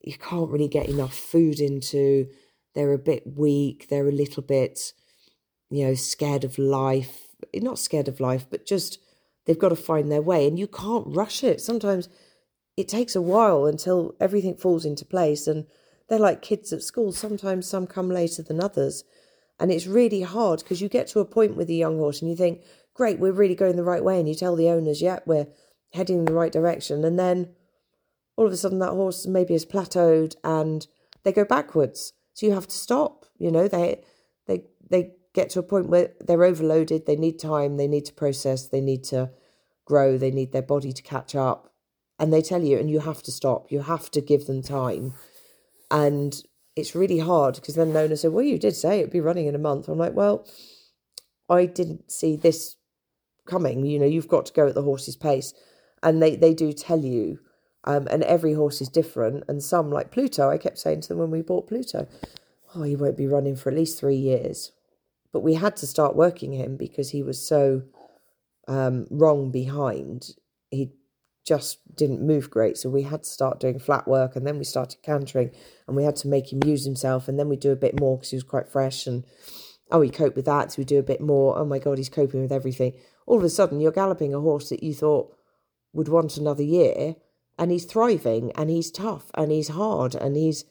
you 0.01 0.17
can't 0.19 0.51
really 0.51 0.69
get 0.69 0.89
enough 0.89 1.17
food 1.17 1.61
into. 1.61 2.29
They're 2.75 2.93
a 2.93 2.99
bit 2.99 3.37
weak. 3.37 3.89
They're 3.89 4.09
a 4.09 4.13
little 4.13 4.43
bit, 4.43 4.93
you 5.71 5.87
know, 5.87 5.95
scared 5.95 6.45
of 6.45 6.59
life. 6.59 7.29
Eh, 7.53 7.61
not 7.61 7.79
scared 7.79 8.09
of 8.09 8.21
life, 8.21 8.47
but 8.51 8.67
just 8.67 8.99
they've 9.45 9.59
got 9.59 9.71
to 9.71 9.77
find 9.77 10.11
their 10.11 10.23
way. 10.23 10.47
And 10.47 10.59
you 10.59 10.67
can't 10.67 11.07
rush 11.09 11.45
it. 11.45 11.61
Sometimes 11.61 12.09
it 12.77 12.89
takes 12.89 13.15
a 13.15 13.23
while 13.23 13.67
until 13.67 14.15
everything 14.21 14.57
falls 14.57 14.85
into 14.85 15.05
place. 15.05 15.47
And 15.47 15.67
they're 16.09 16.19
like 16.19 16.43
kids 16.43 16.73
at 16.73 16.83
school. 16.83 17.13
Sometimes 17.13 17.67
some 17.67 17.87
come 17.87 18.11
later 18.11 18.43
than 18.43 18.61
others. 18.61 19.05
And 19.61 19.71
it's 19.71 19.87
really 19.87 20.23
hard 20.23 20.61
because 20.61 20.81
you 20.81 20.89
get 20.89 21.07
to 21.09 21.21
a 21.21 21.25
point 21.25 21.57
with 21.57 21.71
a 21.71 21.75
young 21.75 21.99
horse 21.99 22.21
and 22.21 22.31
you 22.31 22.37
think, 22.37 22.63
great, 22.93 23.21
we're 23.21 23.33
really 23.33 23.55
going 23.55 23.77
the 23.77 23.85
right 23.85 24.03
way. 24.03 24.19
And 24.19 24.29
you 24.29 24.35
tell 24.35 24.57
the 24.57 24.69
owners, 24.69 25.01
yeah, 25.01 25.21
we're 25.27 25.47
heading 25.93 26.19
in 26.19 26.25
the 26.25 26.33
right 26.33 26.53
direction. 26.53 27.05
And 27.05 27.19
then 27.19 27.55
all 28.37 28.47
of 28.47 28.53
a 28.53 28.57
sudden 28.57 28.81
that 28.81 28.91
horse 28.91 29.27
maybe 29.27 29.55
is 29.55 29.65
plateaued 29.65 30.35
and 30.43 30.87
they 31.23 31.33
go 31.33 31.45
backwards. 31.45 32.14
So 32.35 32.47
you 32.47 32.53
have 32.53 32.69
to 32.69 32.77
stop. 32.77 33.27
You 33.39 33.51
know, 33.51 33.69
they 33.69 34.03
they 34.47 34.65
they 34.91 35.13
get 35.33 35.51
to 35.51 35.59
a 35.59 35.65
point 35.65 35.89
where 35.89 36.13
they're 36.21 36.45
overloaded, 36.45 37.07
they 37.07 37.17
need 37.17 37.39
time, 37.39 37.77
they 37.77 37.89
need 37.89 38.05
to 38.05 38.13
process, 38.13 38.69
they 38.69 38.81
need 38.81 39.03
to 39.05 39.31
grow, 39.85 40.17
they 40.17 40.31
need 40.31 40.53
their 40.53 40.63
body 40.63 40.93
to 40.93 41.03
catch 41.03 41.35
up. 41.35 41.73
And 42.19 42.33
they 42.33 42.43
tell 42.43 42.63
you, 42.63 42.79
and 42.79 42.89
you 42.89 43.01
have 43.01 43.23
to 43.25 43.33
stop, 43.33 43.73
you 43.73 43.81
have 43.81 44.11
to 44.13 44.21
give 44.21 44.47
them 44.47 44.63
time. 44.63 45.15
And 45.91 46.41
it's 46.77 46.95
really 46.95 47.19
hard 47.19 47.57
because 47.57 47.75
then 47.75 47.93
Nona 47.93 48.17
said, 48.17 48.33
Well, 48.33 48.45
you 48.45 48.59
did 48.59 48.77
say 48.77 49.01
it'd 49.01 49.11
be 49.11 49.21
running 49.21 49.47
in 49.47 49.55
a 49.55 49.59
month. 49.59 49.89
I'm 49.89 49.99
like, 49.99 50.15
Well, 50.15 50.47
I 51.49 51.67
didn't 51.67 52.11
see 52.11 52.37
this 52.37 52.77
coming. 53.47 53.85
You 53.85 53.99
know, 53.99 54.07
you've 54.07 54.29
got 54.29 54.47
to 54.47 54.53
go 54.53 54.69
at 54.69 54.75
the 54.75 54.83
horse's 54.83 55.17
pace 55.17 55.53
and 56.03 56.23
they 56.23 56.37
they 56.37 56.55
do 56.55 56.73
tell 56.73 57.01
you 57.01 57.41
um, 57.85 58.07
and 58.11 58.23
every 58.25 58.55
horse 58.55 58.81
is 58.81 58.89
different. 58.89 59.45
And 59.49 59.63
some 59.63 59.91
like 59.91 60.11
pluto 60.11 60.51
i 60.51 60.59
kept 60.59 60.79
saying 60.79 61.03
to 61.03 61.09
them 61.09 61.19
when 61.19 61.31
we 61.31 61.43
bought 61.43 61.69
pluto 61.69 62.09
oh 62.75 62.83
he 62.83 62.97
won't 62.97 63.17
be 63.17 63.27
running 63.27 63.57
for 63.57 63.71
at 63.71 63.77
least 63.77 63.99
three 63.99 64.17
years. 64.17 64.73
But 65.33 65.41
we 65.41 65.55
had 65.55 65.77
to 65.77 65.87
start 65.87 66.17
working 66.17 66.53
him 66.53 66.77
because 66.77 67.11
he 67.11 67.23
was 67.23 67.45
so 67.45 67.83
um, 68.69 69.07
wrong 69.11 69.51
behind. 69.51 70.31
He 70.71 70.93
just 71.45 71.79
didn't 71.97 72.27
move 72.27 72.51
great. 72.51 72.79
So 72.79 72.89
we 72.89 73.03
had 73.03 73.25
to 73.25 73.29
start 73.29 73.61
doing 73.61 73.79
flat 73.79 74.07
work 74.07 74.37
and 74.37 74.47
then 74.47 74.59
we 74.59 74.65
started 74.65 75.03
cantering 75.03 75.51
and 75.87 75.97
we 75.97 76.05
had 76.05 76.17
to 76.17 76.29
make 76.29 76.53
him 76.53 76.63
use 76.65 76.85
himself 76.85 77.29
and 77.29 77.39
then 77.39 77.49
we 77.49 77.57
do 77.57 77.73
a 77.73 77.77
bit 77.77 77.99
more 77.99 78.17
because 78.17 78.31
he 78.31 78.37
was 78.37 78.45
quite 78.45 78.69
fresh 78.69 79.07
and 79.07 79.25
oh 79.91 80.01
he 80.01 80.11
coped 80.11 80.37
with 80.37 80.47
that. 80.47 80.73
So 80.73 80.77
we 80.79 80.85
do 80.85 80.99
a 80.99 81.03
bit 81.03 81.21
more. 81.21 81.59
Oh 81.59 81.65
my 81.65 81.79
god 81.79 81.99
he's 81.99 82.09
coping 82.09 82.41
with 82.41 82.53
everything. 82.53 82.95
All 83.27 83.37
of 83.37 83.45
a 83.45 83.51
sudden 83.51 83.81
you're 83.81 83.93
galloping 83.93 84.35
a 84.35 84.41
horse 84.41 84.69
that 84.71 84.83
you 84.83 84.95
thought 84.95 85.37
would 85.93 86.09
want 86.09 86.37
another 86.37 86.63
year 86.63 87.17
and 87.59 87.71
he's 87.71 87.85
thriving 87.85 88.53
and 88.53 88.71
he's 88.71 88.91
tough 88.91 89.31
and 89.35 89.51
he's 89.53 89.69
hard 89.69 90.15
and 90.15 90.37
he's 90.37 90.65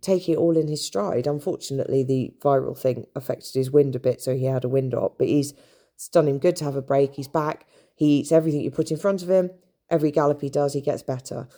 taking 0.00 0.34
it 0.34 0.38
all 0.38 0.56
in 0.56 0.68
his 0.68 0.84
stride. 0.84 1.26
Unfortunately, 1.26 2.04
the 2.04 2.32
viral 2.42 2.76
thing 2.76 3.06
affected 3.16 3.54
his 3.54 3.70
wind 3.70 3.96
a 3.96 4.00
bit, 4.00 4.20
so 4.20 4.36
he 4.36 4.44
had 4.44 4.64
a 4.64 4.68
wind 4.68 4.94
up, 4.94 5.16
but 5.18 5.28
he's 5.28 5.54
it's 5.94 6.08
done 6.08 6.28
him 6.28 6.38
good 6.38 6.56
to 6.56 6.64
have 6.64 6.76
a 6.76 6.82
break. 6.82 7.14
He's 7.14 7.28
back. 7.28 7.66
He 7.94 8.18
eats 8.18 8.32
everything 8.32 8.60
you 8.60 8.70
put 8.70 8.90
in 8.90 8.96
front 8.96 9.22
of 9.22 9.30
him. 9.30 9.50
Every 9.90 10.10
gallop 10.10 10.40
he 10.40 10.50
does, 10.50 10.72
he 10.74 10.80
gets 10.80 11.02
better, 11.02 11.48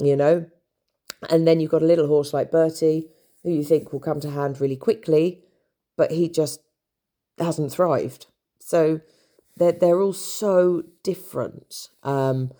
you 0.00 0.16
know. 0.16 0.46
And 1.30 1.48
then 1.48 1.58
you've 1.58 1.70
got 1.70 1.82
a 1.82 1.86
little 1.86 2.06
horse 2.06 2.32
like 2.32 2.50
Bertie, 2.50 3.08
who 3.42 3.50
you 3.50 3.64
think 3.64 3.92
will 3.92 4.00
come 4.00 4.20
to 4.20 4.30
hand 4.30 4.60
really 4.60 4.76
quickly, 4.76 5.42
but 5.96 6.12
he 6.12 6.28
just 6.28 6.60
hasn't 7.38 7.72
thrived. 7.72 8.26
So 8.60 9.00
they're, 9.56 9.72
they're 9.72 10.00
all 10.00 10.12
so 10.12 10.84
different. 11.02 11.88
Um, 12.02 12.52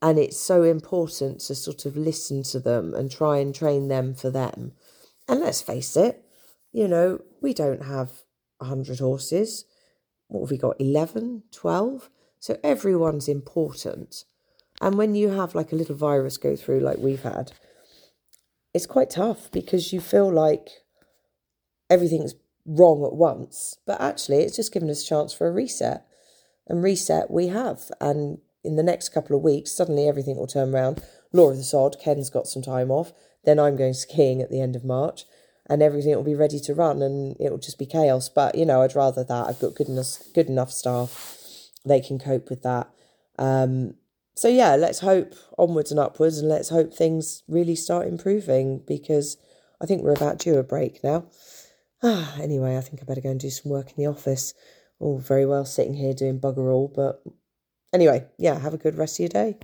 and 0.00 0.18
it's 0.18 0.38
so 0.38 0.62
important 0.62 1.40
to 1.40 1.54
sort 1.54 1.86
of 1.86 1.96
listen 1.96 2.42
to 2.44 2.60
them 2.60 2.94
and 2.94 3.10
try 3.10 3.38
and 3.38 3.54
train 3.54 3.88
them 3.88 4.14
for 4.14 4.30
them. 4.30 4.72
And 5.26 5.40
let's 5.40 5.60
face 5.60 5.96
it, 5.96 6.24
you 6.72 6.86
know, 6.86 7.20
we 7.40 7.52
don't 7.52 7.84
have 7.84 8.10
100 8.58 9.00
horses. 9.00 9.64
What 10.28 10.42
have 10.42 10.50
we 10.50 10.58
got? 10.58 10.80
11, 10.80 11.44
12? 11.52 12.10
So 12.38 12.58
everyone's 12.62 13.28
important. 13.28 14.24
And 14.80 14.96
when 14.96 15.14
you 15.14 15.30
have 15.30 15.54
like 15.54 15.72
a 15.72 15.76
little 15.76 15.96
virus 15.96 16.36
go 16.36 16.54
through, 16.54 16.80
like 16.80 16.98
we've 16.98 17.22
had, 17.22 17.52
it's 18.72 18.86
quite 18.86 19.10
tough 19.10 19.50
because 19.50 19.92
you 19.92 20.00
feel 20.00 20.30
like 20.32 20.68
everything's 21.90 22.34
wrong 22.64 23.04
at 23.04 23.14
once. 23.14 23.78
But 23.86 24.00
actually, 24.00 24.38
it's 24.38 24.56
just 24.56 24.72
given 24.72 24.90
us 24.90 25.02
a 25.02 25.06
chance 25.06 25.32
for 25.32 25.48
a 25.48 25.52
reset. 25.52 26.06
And 26.68 26.82
reset 26.82 27.30
we 27.30 27.48
have. 27.48 27.90
And 28.00 28.38
in 28.68 28.76
the 28.76 28.82
next 28.82 29.08
couple 29.08 29.34
of 29.34 29.42
weeks, 29.42 29.72
suddenly 29.72 30.06
everything 30.06 30.36
will 30.36 30.46
turn 30.46 30.74
around. 30.74 31.02
Law 31.32 31.50
of 31.50 31.56
the 31.56 31.64
Sod, 31.64 31.96
Ken's 31.98 32.28
got 32.28 32.46
some 32.46 32.62
time 32.62 32.90
off. 32.90 33.14
Then 33.44 33.58
I'm 33.58 33.76
going 33.76 33.94
skiing 33.94 34.42
at 34.42 34.50
the 34.50 34.60
end 34.60 34.76
of 34.76 34.84
March. 34.84 35.24
And 35.70 35.82
everything 35.82 36.14
will 36.14 36.22
be 36.22 36.34
ready 36.34 36.60
to 36.60 36.74
run, 36.74 37.02
and 37.02 37.34
it 37.40 37.50
will 37.50 37.58
just 37.58 37.78
be 37.78 37.86
chaos. 37.86 38.28
But 38.28 38.54
you 38.54 38.64
know, 38.64 38.82
I'd 38.82 38.94
rather 38.94 39.24
that. 39.24 39.46
I've 39.46 39.60
got 39.60 39.74
good 39.74 39.88
enough, 39.88 40.16
good 40.34 40.46
enough 40.46 40.70
staff; 40.72 41.36
they 41.84 42.00
can 42.00 42.18
cope 42.18 42.48
with 42.48 42.62
that. 42.62 42.88
Um, 43.38 43.94
so 44.34 44.48
yeah, 44.48 44.76
let's 44.76 45.00
hope 45.00 45.34
onwards 45.58 45.90
and 45.90 46.00
upwards, 46.00 46.38
and 46.38 46.48
let's 46.48 46.70
hope 46.70 46.94
things 46.94 47.42
really 47.48 47.74
start 47.74 48.06
improving 48.06 48.82
because 48.86 49.36
I 49.78 49.84
think 49.84 50.02
we're 50.02 50.12
about 50.12 50.38
due 50.38 50.56
a 50.56 50.62
break 50.62 51.04
now. 51.04 51.26
Ah, 52.02 52.38
anyway, 52.40 52.78
I 52.78 52.80
think 52.80 53.02
I 53.02 53.04
better 53.04 53.20
go 53.20 53.30
and 53.30 53.40
do 53.40 53.50
some 53.50 53.70
work 53.70 53.88
in 53.88 54.02
the 54.02 54.08
office. 54.08 54.54
All 55.00 55.18
very 55.18 55.44
well 55.44 55.66
sitting 55.66 55.94
here 55.94 56.14
doing 56.14 56.40
bugger 56.40 56.72
all, 56.72 56.88
but 56.88 57.22
anyway, 57.92 58.26
yeah, 58.38 58.58
have 58.58 58.74
a 58.74 58.78
good 58.78 58.96
rest 58.96 59.16
of 59.16 59.20
your 59.20 59.28
day. 59.30 59.58